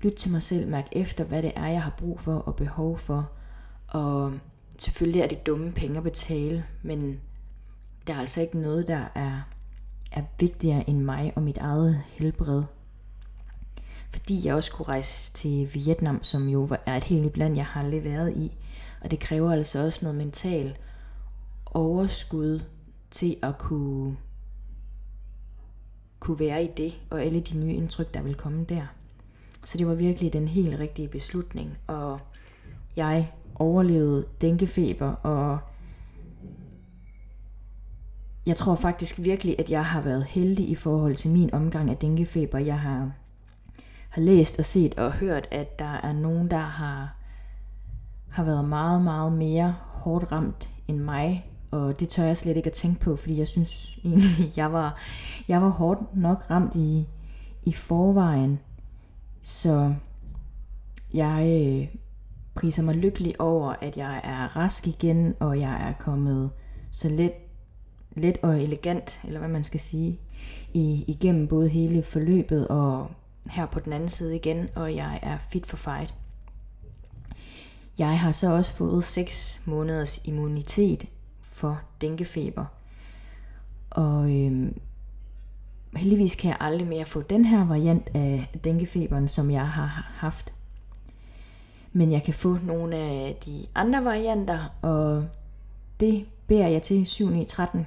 Lytte 0.00 0.18
til 0.18 0.32
mig 0.32 0.42
selv, 0.42 0.68
mærke 0.68 0.88
efter, 0.92 1.24
hvad 1.24 1.42
det 1.42 1.52
er, 1.56 1.66
jeg 1.68 1.82
har 1.82 1.94
brug 1.98 2.20
for 2.20 2.34
og 2.34 2.56
behov 2.56 2.98
for. 2.98 3.30
Og 3.88 4.32
selvfølgelig 4.78 5.20
er 5.20 5.28
det 5.28 5.46
dumme 5.46 5.72
penge 5.72 5.96
at 5.96 6.04
betale, 6.04 6.64
men 6.82 7.20
der 8.06 8.14
er 8.14 8.20
altså 8.20 8.40
ikke 8.40 8.58
noget, 8.58 8.88
der 8.88 9.04
er, 9.14 9.40
er 10.12 10.22
vigtigere 10.38 10.90
end 10.90 11.00
mig 11.00 11.32
og 11.36 11.42
mit 11.42 11.58
eget 11.58 12.02
helbred. 12.12 12.62
Fordi 14.10 14.46
jeg 14.46 14.54
også 14.54 14.72
kunne 14.72 14.88
rejse 14.88 15.32
til 15.32 15.70
Vietnam, 15.74 16.22
som 16.22 16.48
jo 16.48 16.68
er 16.86 16.96
et 16.96 17.04
helt 17.04 17.22
nyt 17.22 17.36
land, 17.36 17.56
jeg 17.56 17.66
har 17.66 17.82
aldrig 17.82 18.04
været 18.04 18.36
i. 18.36 18.52
Og 19.00 19.10
det 19.10 19.20
kræver 19.20 19.52
altså 19.52 19.86
også 19.86 19.98
noget 20.02 20.18
mental 20.18 20.76
overskud 21.66 22.60
til 23.10 23.36
at 23.42 23.58
kunne, 23.58 24.16
kunne 26.20 26.38
være 26.38 26.64
i 26.64 26.70
det, 26.76 26.92
og 27.10 27.22
alle 27.22 27.40
de 27.40 27.58
nye 27.58 27.74
indtryk, 27.74 28.14
der 28.14 28.22
vil 28.22 28.34
komme 28.34 28.64
der. 28.64 28.86
Så 29.64 29.78
det 29.78 29.86
var 29.86 29.94
virkelig 29.94 30.32
den 30.32 30.48
helt 30.48 30.78
rigtige 30.78 31.08
beslutning, 31.08 31.78
og 31.86 32.20
jeg 32.96 33.32
overlevede 33.54 34.26
dænkefeber, 34.40 35.06
og 35.06 35.58
jeg 38.46 38.56
tror 38.56 38.74
faktisk 38.74 39.22
virkelig, 39.22 39.58
at 39.58 39.70
jeg 39.70 39.84
har 39.84 40.00
været 40.00 40.24
heldig 40.24 40.68
i 40.68 40.74
forhold 40.74 41.16
til 41.16 41.30
min 41.30 41.54
omgang 41.54 41.90
af 41.90 41.96
denguefeber. 41.96 42.58
Jeg 42.58 42.80
har, 42.80 43.12
har 44.08 44.22
læst 44.22 44.58
og 44.58 44.64
set 44.64 44.98
og 44.98 45.12
hørt, 45.12 45.48
at 45.50 45.78
der 45.78 46.00
er 46.02 46.12
nogen, 46.12 46.50
der 46.50 46.58
har, 46.58 47.16
har 48.28 48.44
været 48.44 48.64
meget, 48.64 49.02
meget 49.02 49.32
mere 49.32 49.76
hårdt 49.88 50.32
ramt 50.32 50.68
end 50.88 50.98
mig. 50.98 51.46
Og 51.70 52.00
det 52.00 52.08
tør 52.08 52.24
jeg 52.24 52.36
slet 52.36 52.56
ikke 52.56 52.66
at 52.66 52.72
tænke 52.72 53.00
på, 53.00 53.16
fordi 53.16 53.38
jeg 53.38 53.48
synes 53.48 53.98
egentlig, 54.04 54.52
jeg 54.56 54.72
var, 54.72 54.98
jeg 55.48 55.62
var 55.62 55.68
hårdt 55.68 56.16
nok 56.16 56.50
ramt 56.50 56.74
i, 56.74 57.08
i 57.64 57.72
forvejen. 57.72 58.60
Så 59.42 59.94
jeg 61.14 61.66
øh, 61.66 62.00
priser 62.54 62.82
mig 62.82 62.94
lykkelig 62.94 63.40
over, 63.40 63.74
at 63.80 63.96
jeg 63.96 64.20
er 64.24 64.56
rask 64.56 64.86
igen, 64.86 65.34
og 65.40 65.60
jeg 65.60 65.88
er 65.88 65.92
kommet 65.98 66.50
så 66.90 67.08
let 67.08 67.32
let 68.16 68.38
og 68.42 68.62
elegant, 68.62 69.20
eller 69.24 69.38
hvad 69.38 69.48
man 69.48 69.64
skal 69.64 69.80
sige, 69.80 70.18
i, 70.74 71.04
igennem 71.06 71.48
både 71.48 71.68
hele 71.68 72.02
forløbet 72.02 72.68
og 72.68 73.10
her 73.50 73.66
på 73.66 73.80
den 73.80 73.92
anden 73.92 74.08
side 74.08 74.36
igen, 74.36 74.68
og 74.74 74.96
jeg 74.96 75.18
er 75.22 75.38
fit 75.52 75.66
for 75.66 75.76
fight. 75.76 76.14
Jeg 77.98 78.20
har 78.20 78.32
så 78.32 78.52
også 78.52 78.72
fået 78.72 79.04
6 79.04 79.62
måneders 79.64 80.24
immunitet 80.26 81.06
for 81.42 81.80
dænkefeber. 82.00 82.64
Og 83.90 84.30
øhm, 84.30 84.80
heldigvis 85.96 86.34
kan 86.34 86.48
jeg 86.48 86.56
aldrig 86.60 86.86
mere 86.86 87.04
få 87.04 87.22
den 87.22 87.44
her 87.44 87.64
variant 87.64 88.08
af 88.14 88.48
dænkefeberen, 88.64 89.28
som 89.28 89.50
jeg 89.50 89.68
har 89.68 90.12
haft. 90.14 90.52
Men 91.92 92.12
jeg 92.12 92.22
kan 92.22 92.34
få 92.34 92.58
nogle 92.62 92.96
af 92.96 93.36
de 93.46 93.66
andre 93.74 94.04
varianter, 94.04 94.74
og 94.82 95.24
det 96.00 96.26
beder 96.46 96.66
jeg 96.66 96.82
til 96.82 97.06
7 97.06 97.46
13 97.46 97.86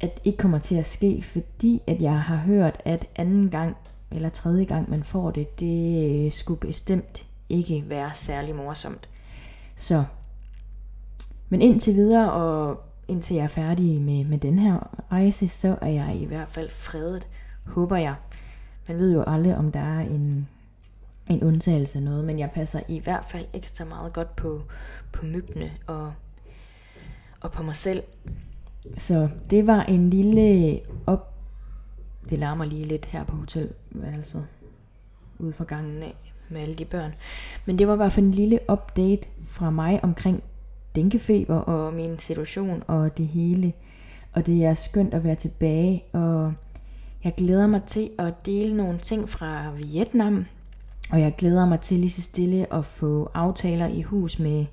at 0.00 0.20
ikke 0.24 0.38
kommer 0.38 0.58
til 0.58 0.74
at 0.74 0.86
ske, 0.86 1.22
fordi 1.22 1.82
at 1.86 2.02
jeg 2.02 2.20
har 2.20 2.36
hørt, 2.36 2.82
at 2.84 3.06
anden 3.16 3.50
gang 3.50 3.76
eller 4.10 4.28
tredje 4.28 4.64
gang 4.64 4.90
man 4.90 5.04
får 5.04 5.30
det, 5.30 5.60
det 5.60 6.26
øh, 6.26 6.32
skulle 6.32 6.60
bestemt 6.60 7.26
ikke 7.48 7.84
være 7.88 8.10
særlig 8.14 8.54
morsomt. 8.54 9.08
Så, 9.76 10.04
men 11.48 11.62
indtil 11.62 11.94
videre, 11.94 12.32
og 12.32 12.82
indtil 13.08 13.36
jeg 13.36 13.44
er 13.44 13.48
færdig 13.48 14.00
med, 14.00 14.24
med 14.24 14.38
den 14.38 14.58
her 14.58 14.96
rejse, 15.12 15.48
så 15.48 15.78
er 15.80 15.88
jeg 15.88 16.16
i 16.16 16.24
hvert 16.24 16.48
fald 16.48 16.70
fredet, 16.70 17.28
håber 17.66 17.96
jeg. 17.96 18.14
Man 18.88 18.98
ved 18.98 19.12
jo 19.12 19.24
aldrig, 19.26 19.56
om 19.56 19.72
der 19.72 19.80
er 19.80 20.00
en, 20.00 20.48
en 21.28 21.44
undtagelse 21.44 21.98
af 21.98 22.02
noget, 22.02 22.24
men 22.24 22.38
jeg 22.38 22.50
passer 22.50 22.80
i 22.88 22.98
hvert 22.98 23.24
fald 23.28 23.46
ekstra 23.52 23.84
meget 23.84 24.12
godt 24.12 24.36
på, 24.36 24.62
på 25.12 25.24
myggene 25.24 25.72
og, 25.86 26.12
og 27.40 27.52
på 27.52 27.62
mig 27.62 27.76
selv. 27.76 28.02
Så 28.96 29.28
det 29.50 29.66
var 29.66 29.82
en 29.82 30.10
lille 30.10 30.80
op... 31.06 31.26
Det 32.30 32.38
larmer 32.38 32.64
lige 32.64 32.84
lidt 32.84 33.06
her 33.06 33.24
på 33.24 33.36
hotelværelset. 33.36 34.46
Ude 35.38 35.52
for 35.52 35.64
gangen 35.64 36.02
af 36.02 36.14
med 36.48 36.60
alle 36.60 36.74
de 36.74 36.84
børn. 36.84 37.14
Men 37.66 37.78
det 37.78 37.88
var 37.88 37.92
i 37.92 37.96
hvert 37.96 38.12
fald 38.12 38.26
en 38.26 38.32
lille 38.32 38.58
update 38.72 39.28
fra 39.46 39.70
mig 39.70 40.04
omkring 40.04 40.42
dænkefeber 40.94 41.56
og 41.56 41.94
min 41.94 42.18
situation 42.18 42.82
og 42.86 43.16
det 43.16 43.26
hele. 43.26 43.72
Og 44.32 44.46
det 44.46 44.64
er 44.64 44.74
skønt 44.74 45.14
at 45.14 45.24
være 45.24 45.34
tilbage, 45.34 46.04
og 46.12 46.52
jeg 47.24 47.34
glæder 47.36 47.66
mig 47.66 47.82
til 47.82 48.10
at 48.18 48.46
dele 48.46 48.76
nogle 48.76 48.98
ting 48.98 49.28
fra 49.28 49.70
Vietnam. 49.70 50.44
Og 51.10 51.20
jeg 51.20 51.34
glæder 51.38 51.66
mig 51.66 51.80
til 51.80 51.98
lige 51.98 52.10
så 52.10 52.22
stille 52.22 52.74
at 52.74 52.84
få 52.84 53.30
aftaler 53.34 53.86
i 53.86 54.02
hus 54.02 54.38
med, 54.38 54.66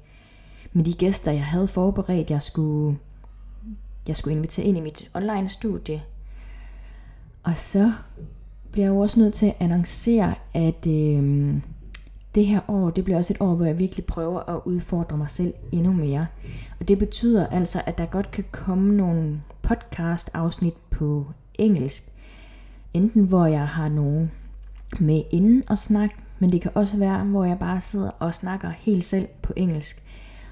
med 0.73 0.83
de 0.83 0.93
gæster, 0.93 1.31
jeg 1.31 1.45
havde 1.45 1.67
forberedt. 1.67 2.29
Jeg 2.29 2.43
skulle 2.43 2.97
jeg 4.07 4.15
skulle 4.15 4.35
invitere 4.35 4.65
ind 4.65 4.77
i 4.77 4.81
mit 4.81 5.11
online 5.13 5.49
studie. 5.49 6.01
Og 7.43 7.57
så 7.57 7.91
bliver 8.71 8.85
jeg 8.85 8.93
jo 8.93 8.99
også 8.99 9.19
nødt 9.19 9.33
til 9.33 9.45
at 9.45 9.55
annoncere, 9.59 10.35
at 10.53 10.87
øh, 10.87 11.53
det 12.35 12.45
her 12.45 12.59
år, 12.67 12.89
det 12.89 13.03
bliver 13.03 13.17
også 13.17 13.33
et 13.33 13.41
år, 13.41 13.55
hvor 13.55 13.65
jeg 13.65 13.79
virkelig 13.79 14.05
prøver 14.05 14.39
at 14.39 14.61
udfordre 14.65 15.17
mig 15.17 15.29
selv 15.29 15.53
endnu 15.71 15.93
mere. 15.93 16.27
Og 16.79 16.87
det 16.87 16.99
betyder 16.99 17.47
altså, 17.47 17.81
at 17.85 17.97
der 17.97 18.05
godt 18.05 18.31
kan 18.31 18.43
komme 18.51 18.95
nogle 18.95 19.41
podcast 19.61 20.29
afsnit 20.33 20.73
på 20.89 21.25
engelsk. 21.53 22.03
Enten 22.93 23.23
hvor 23.23 23.45
jeg 23.45 23.67
har 23.67 23.89
nogen 23.89 24.31
med 24.99 25.23
inden 25.31 25.63
og 25.69 25.77
snak, 25.77 26.09
men 26.39 26.51
det 26.51 26.61
kan 26.61 26.71
også 26.75 26.97
være, 26.97 27.23
hvor 27.23 27.45
jeg 27.45 27.59
bare 27.59 27.81
sidder 27.81 28.09
og 28.09 28.33
snakker 28.33 28.69
helt 28.69 29.03
selv 29.03 29.27
på 29.41 29.53
engelsk 29.55 30.03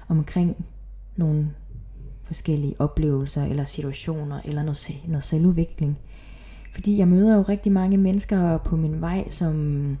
omkring 0.08 0.64
nogle 1.16 1.50
forskellige 2.26 2.74
oplevelser 2.78 3.44
eller 3.44 3.64
situationer 3.64 4.40
eller 4.44 4.62
noget, 4.62 5.02
noget 5.06 5.24
selvudvikling. 5.24 5.98
Fordi 6.74 6.98
jeg 6.98 7.08
møder 7.08 7.36
jo 7.36 7.42
rigtig 7.42 7.72
mange 7.72 7.96
mennesker 7.96 8.58
på 8.58 8.76
min 8.76 9.00
vej, 9.00 9.30
som 9.30 9.98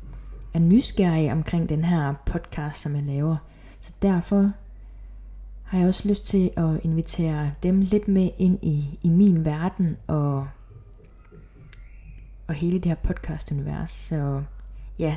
er 0.54 0.58
nysgerrige 0.58 1.32
omkring 1.32 1.68
den 1.68 1.84
her 1.84 2.14
podcast, 2.26 2.82
som 2.82 2.94
jeg 2.94 3.02
laver. 3.02 3.36
Så 3.80 3.92
derfor 4.02 4.52
har 5.64 5.78
jeg 5.78 5.88
også 5.88 6.08
lyst 6.08 6.26
til 6.26 6.50
at 6.56 6.80
invitere 6.82 7.52
dem 7.62 7.80
lidt 7.80 8.08
med 8.08 8.30
ind 8.38 8.58
i, 8.62 8.98
i 9.02 9.08
min 9.08 9.44
verden 9.44 9.96
og, 10.06 10.48
og 12.46 12.54
hele 12.54 12.78
det 12.78 12.86
her 12.86 12.94
podcast-univers. 12.94 13.90
Så 13.90 14.42
ja, 14.98 15.16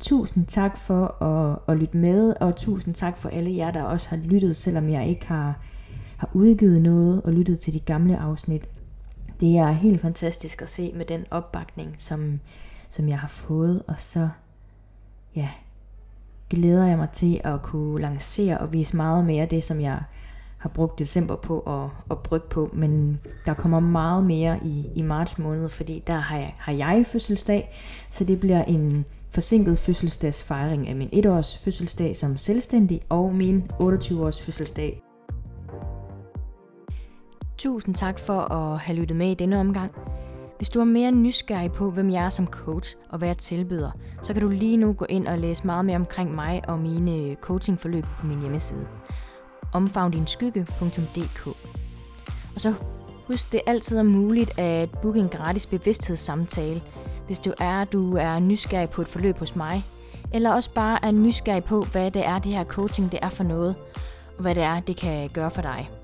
tusind 0.00 0.46
tak 0.46 0.78
for 0.78 1.22
at, 1.22 1.58
at 1.68 1.76
lytte 1.80 1.96
med, 1.96 2.34
og 2.40 2.56
tusind 2.56 2.94
tak 2.94 3.18
for 3.18 3.28
alle 3.28 3.56
jer, 3.56 3.70
der 3.70 3.82
også 3.82 4.10
har 4.10 4.16
lyttet, 4.16 4.56
selvom 4.56 4.88
jeg 4.88 5.08
ikke 5.08 5.26
har 5.26 5.60
har 6.22 6.30
udgivet 6.32 6.82
noget 6.82 7.22
og 7.22 7.32
lyttet 7.32 7.60
til 7.60 7.72
de 7.72 7.80
gamle 7.80 8.18
afsnit. 8.18 8.62
Det 9.40 9.58
er 9.58 9.70
helt 9.70 10.00
fantastisk 10.00 10.62
at 10.62 10.68
se 10.68 10.92
med 10.94 11.04
den 11.04 11.24
opbakning, 11.30 11.94
som, 11.98 12.40
som 12.90 13.08
jeg 13.08 13.18
har 13.18 13.28
fået, 13.28 13.82
og 13.86 13.94
så 13.98 14.28
ja, 15.36 15.48
glæder 16.50 16.86
jeg 16.86 16.98
mig 16.98 17.10
til 17.10 17.40
at 17.44 17.62
kunne 17.62 18.00
lancere 18.00 18.58
og 18.58 18.72
vise 18.72 18.96
meget 18.96 19.24
mere 19.24 19.46
det, 19.46 19.64
som 19.64 19.80
jeg 19.80 20.02
har 20.58 20.68
brugt 20.68 20.98
december 20.98 21.36
på 21.36 21.60
at, 21.60 21.90
at 22.10 22.18
brygge 22.18 22.48
på, 22.50 22.70
men 22.72 23.20
der 23.46 23.54
kommer 23.54 23.80
meget 23.80 24.24
mere 24.24 24.58
i, 24.64 24.86
i 24.94 25.02
marts 25.02 25.38
måned, 25.38 25.68
fordi 25.68 26.02
der 26.06 26.18
har 26.18 26.36
jeg, 26.36 26.54
har 26.58 26.72
jeg 26.72 27.04
fødselsdag, 27.06 27.74
så 28.10 28.24
det 28.24 28.40
bliver 28.40 28.64
en 28.64 29.04
forsinket 29.30 29.78
fødselsdagsfejring 29.78 30.88
af 30.88 30.96
min 30.96 31.08
1-års 31.08 31.58
fødselsdag 31.58 32.16
som 32.16 32.36
selvstændig 32.36 33.00
og 33.08 33.34
min 33.34 33.70
28-års 33.80 34.42
fødselsdag 34.42 35.02
Tusind 37.62 37.94
tak 37.94 38.18
for 38.18 38.40
at 38.52 38.78
have 38.78 38.98
lyttet 38.98 39.16
med 39.16 39.30
i 39.30 39.34
denne 39.34 39.58
omgang. 39.58 39.94
Hvis 40.56 40.70
du 40.70 40.80
er 40.80 40.84
mere 40.84 41.10
nysgerrig 41.12 41.72
på, 41.72 41.90
hvem 41.90 42.10
jeg 42.10 42.24
er 42.24 42.28
som 42.28 42.46
coach 42.46 42.96
og 43.08 43.18
hvad 43.18 43.28
jeg 43.28 43.38
tilbyder, 43.38 43.90
så 44.22 44.32
kan 44.32 44.42
du 44.42 44.48
lige 44.48 44.76
nu 44.76 44.92
gå 44.92 45.06
ind 45.08 45.26
og 45.28 45.38
læse 45.38 45.66
meget 45.66 45.84
mere 45.84 45.96
omkring 45.96 46.34
mig 46.34 46.62
og 46.68 46.78
mine 46.78 47.16
øh, 47.16 47.36
coachingforløb 47.36 48.04
på 48.20 48.26
min 48.26 48.40
hjemmeside 48.40 48.86
omfavndinskygge.dk 49.72 51.46
Og 52.54 52.60
så 52.60 52.74
Husk, 53.26 53.52
det 53.52 53.60
altid 53.66 53.98
er 53.98 54.02
muligt 54.02 54.58
at 54.58 54.90
booke 55.02 55.20
en 55.20 55.28
gratis 55.28 55.66
bevidsthedssamtale, 55.66 56.82
hvis 57.26 57.40
du 57.40 57.52
er, 57.60 57.84
du 57.84 58.16
er 58.16 58.38
nysgerrig 58.38 58.90
på 58.90 59.02
et 59.02 59.08
forløb 59.08 59.38
hos 59.38 59.56
mig, 59.56 59.84
eller 60.32 60.52
også 60.52 60.74
bare 60.74 61.04
er 61.04 61.10
nysgerrig 61.10 61.64
på, 61.64 61.84
hvad 61.92 62.10
det 62.10 62.26
er, 62.26 62.38
det 62.38 62.52
her 62.52 62.64
coaching 62.64 63.12
det 63.12 63.18
er 63.22 63.28
for 63.28 63.44
noget, 63.44 63.76
og 64.36 64.42
hvad 64.42 64.54
det 64.54 64.62
er, 64.62 64.80
det 64.80 64.96
kan 64.96 65.28
gøre 65.28 65.50
for 65.50 65.62
dig. 65.62 66.01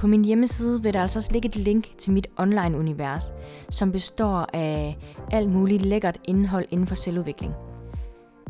På 0.00 0.06
min 0.06 0.24
hjemmeside 0.24 0.82
vil 0.82 0.92
der 0.92 1.02
altså 1.02 1.18
også 1.18 1.32
ligge 1.32 1.48
et 1.48 1.56
link 1.56 1.98
til 1.98 2.12
mit 2.12 2.26
online-univers, 2.36 3.32
som 3.70 3.92
består 3.92 4.46
af 4.52 4.98
alt 5.30 5.50
muligt 5.50 5.82
lækkert 5.82 6.18
indhold 6.24 6.64
inden 6.70 6.86
for 6.86 6.94
selvudvikling. 6.94 7.54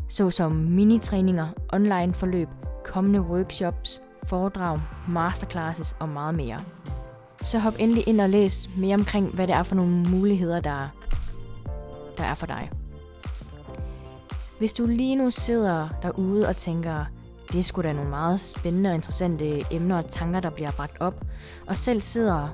Såsom 0.09 0.51
minitræninger, 0.51 1.47
online-forløb, 1.73 2.47
kommende 2.83 3.21
workshops, 3.21 4.01
foredrag, 4.23 4.79
masterclasses 5.09 5.95
og 5.99 6.09
meget 6.09 6.35
mere. 6.35 6.59
Så 7.43 7.59
hop 7.59 7.73
endelig 7.79 8.07
ind 8.07 8.21
og 8.21 8.29
læs 8.29 8.69
mere 8.77 8.95
omkring, 8.95 9.35
hvad 9.35 9.47
det 9.47 9.55
er 9.55 9.63
for 9.63 9.75
nogle 9.75 10.09
muligheder, 10.09 10.59
der, 10.59 10.87
der 12.17 12.23
er 12.23 12.33
for 12.33 12.45
dig. 12.45 12.71
Hvis 14.59 14.73
du 14.73 14.85
lige 14.85 15.15
nu 15.15 15.29
sidder 15.29 15.89
derude 16.01 16.47
og 16.47 16.57
tænker, 16.57 17.05
det 17.51 17.59
er 17.59 17.63
sgu 17.63 17.81
da 17.81 17.93
nogle 17.93 18.09
meget 18.09 18.39
spændende 18.39 18.89
og 18.89 18.95
interessante 18.95 19.61
emner 19.71 19.97
og 19.97 20.09
tanker, 20.09 20.39
der 20.39 20.49
bliver 20.49 20.71
bragt 20.71 21.01
op, 21.01 21.25
og 21.67 21.77
selv 21.77 22.01
sidder 22.01 22.47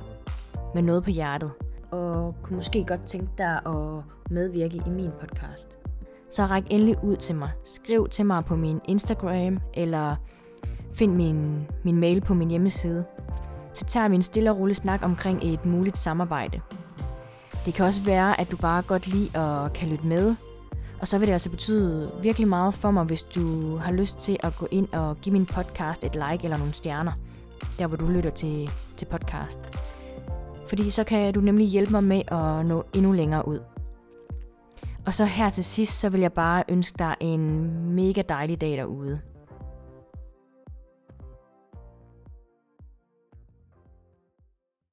med 0.75 0.83
noget 0.83 1.03
på 1.03 1.09
hjertet, 1.09 1.51
og 1.91 2.35
kunne 2.43 2.55
måske 2.55 2.85
godt 2.87 3.03
tænke 3.05 3.31
dig 3.37 3.59
at 3.65 4.03
medvirke 4.29 4.75
i 4.75 4.89
min 4.89 5.11
podcast. 5.21 5.77
Så 6.31 6.45
ræk 6.45 6.63
endelig 6.69 7.03
ud 7.03 7.15
til 7.15 7.35
mig. 7.35 7.49
Skriv 7.65 8.07
til 8.09 8.25
mig 8.25 8.45
på 8.45 8.55
min 8.55 8.81
Instagram, 8.85 9.59
eller 9.73 10.15
find 10.93 11.15
min, 11.15 11.67
min 11.83 11.99
mail 11.99 12.21
på 12.21 12.33
min 12.33 12.49
hjemmeside. 12.49 13.05
Så 13.73 13.85
tager 13.85 14.07
vi 14.07 14.15
en 14.15 14.21
stille 14.21 14.51
og 14.51 14.59
rolig 14.59 14.75
snak 14.75 14.99
omkring 15.03 15.39
et 15.43 15.65
muligt 15.65 15.97
samarbejde. 15.97 16.61
Det 17.65 17.73
kan 17.73 17.85
også 17.85 18.01
være, 18.01 18.39
at 18.39 18.51
du 18.51 18.57
bare 18.57 18.81
godt 18.81 19.07
lide 19.07 19.37
at 19.37 19.73
kan 19.73 19.89
lytte 19.89 20.07
med, 20.07 20.35
og 21.03 21.07
så 21.07 21.17
vil 21.17 21.27
det 21.27 21.33
altså 21.33 21.49
betyde 21.49 22.11
virkelig 22.21 22.47
meget 22.47 22.73
for 22.73 22.91
mig, 22.91 23.03
hvis 23.03 23.23
du 23.23 23.77
har 23.77 23.91
lyst 23.91 24.19
til 24.19 24.37
at 24.39 24.53
gå 24.59 24.67
ind 24.71 24.87
og 24.93 25.17
give 25.21 25.33
min 25.33 25.45
podcast 25.45 26.03
et 26.03 26.15
like 26.15 26.43
eller 26.43 26.57
nogle 26.57 26.73
stjerner, 26.73 27.11
der 27.79 27.87
hvor 27.87 27.97
du 27.97 28.07
lytter 28.07 28.29
til, 28.29 28.69
til 28.97 29.05
podcast. 29.05 29.59
Fordi 30.67 30.89
så 30.89 31.03
kan 31.03 31.33
du 31.33 31.41
nemlig 31.41 31.67
hjælpe 31.67 31.91
mig 31.91 32.03
med 32.03 32.21
at 32.27 32.65
nå 32.65 32.85
endnu 32.93 33.11
længere 33.11 33.47
ud. 33.47 33.59
Og 35.05 35.13
så 35.13 35.25
her 35.25 35.49
til 35.49 35.63
sidst, 35.63 35.99
så 35.99 36.09
vil 36.09 36.21
jeg 36.21 36.33
bare 36.33 36.63
ønske 36.69 36.97
dig 36.99 37.15
en 37.19 37.69
mega 37.95 38.21
dejlig 38.29 38.61
dag 38.61 38.77
derude. 38.77 39.19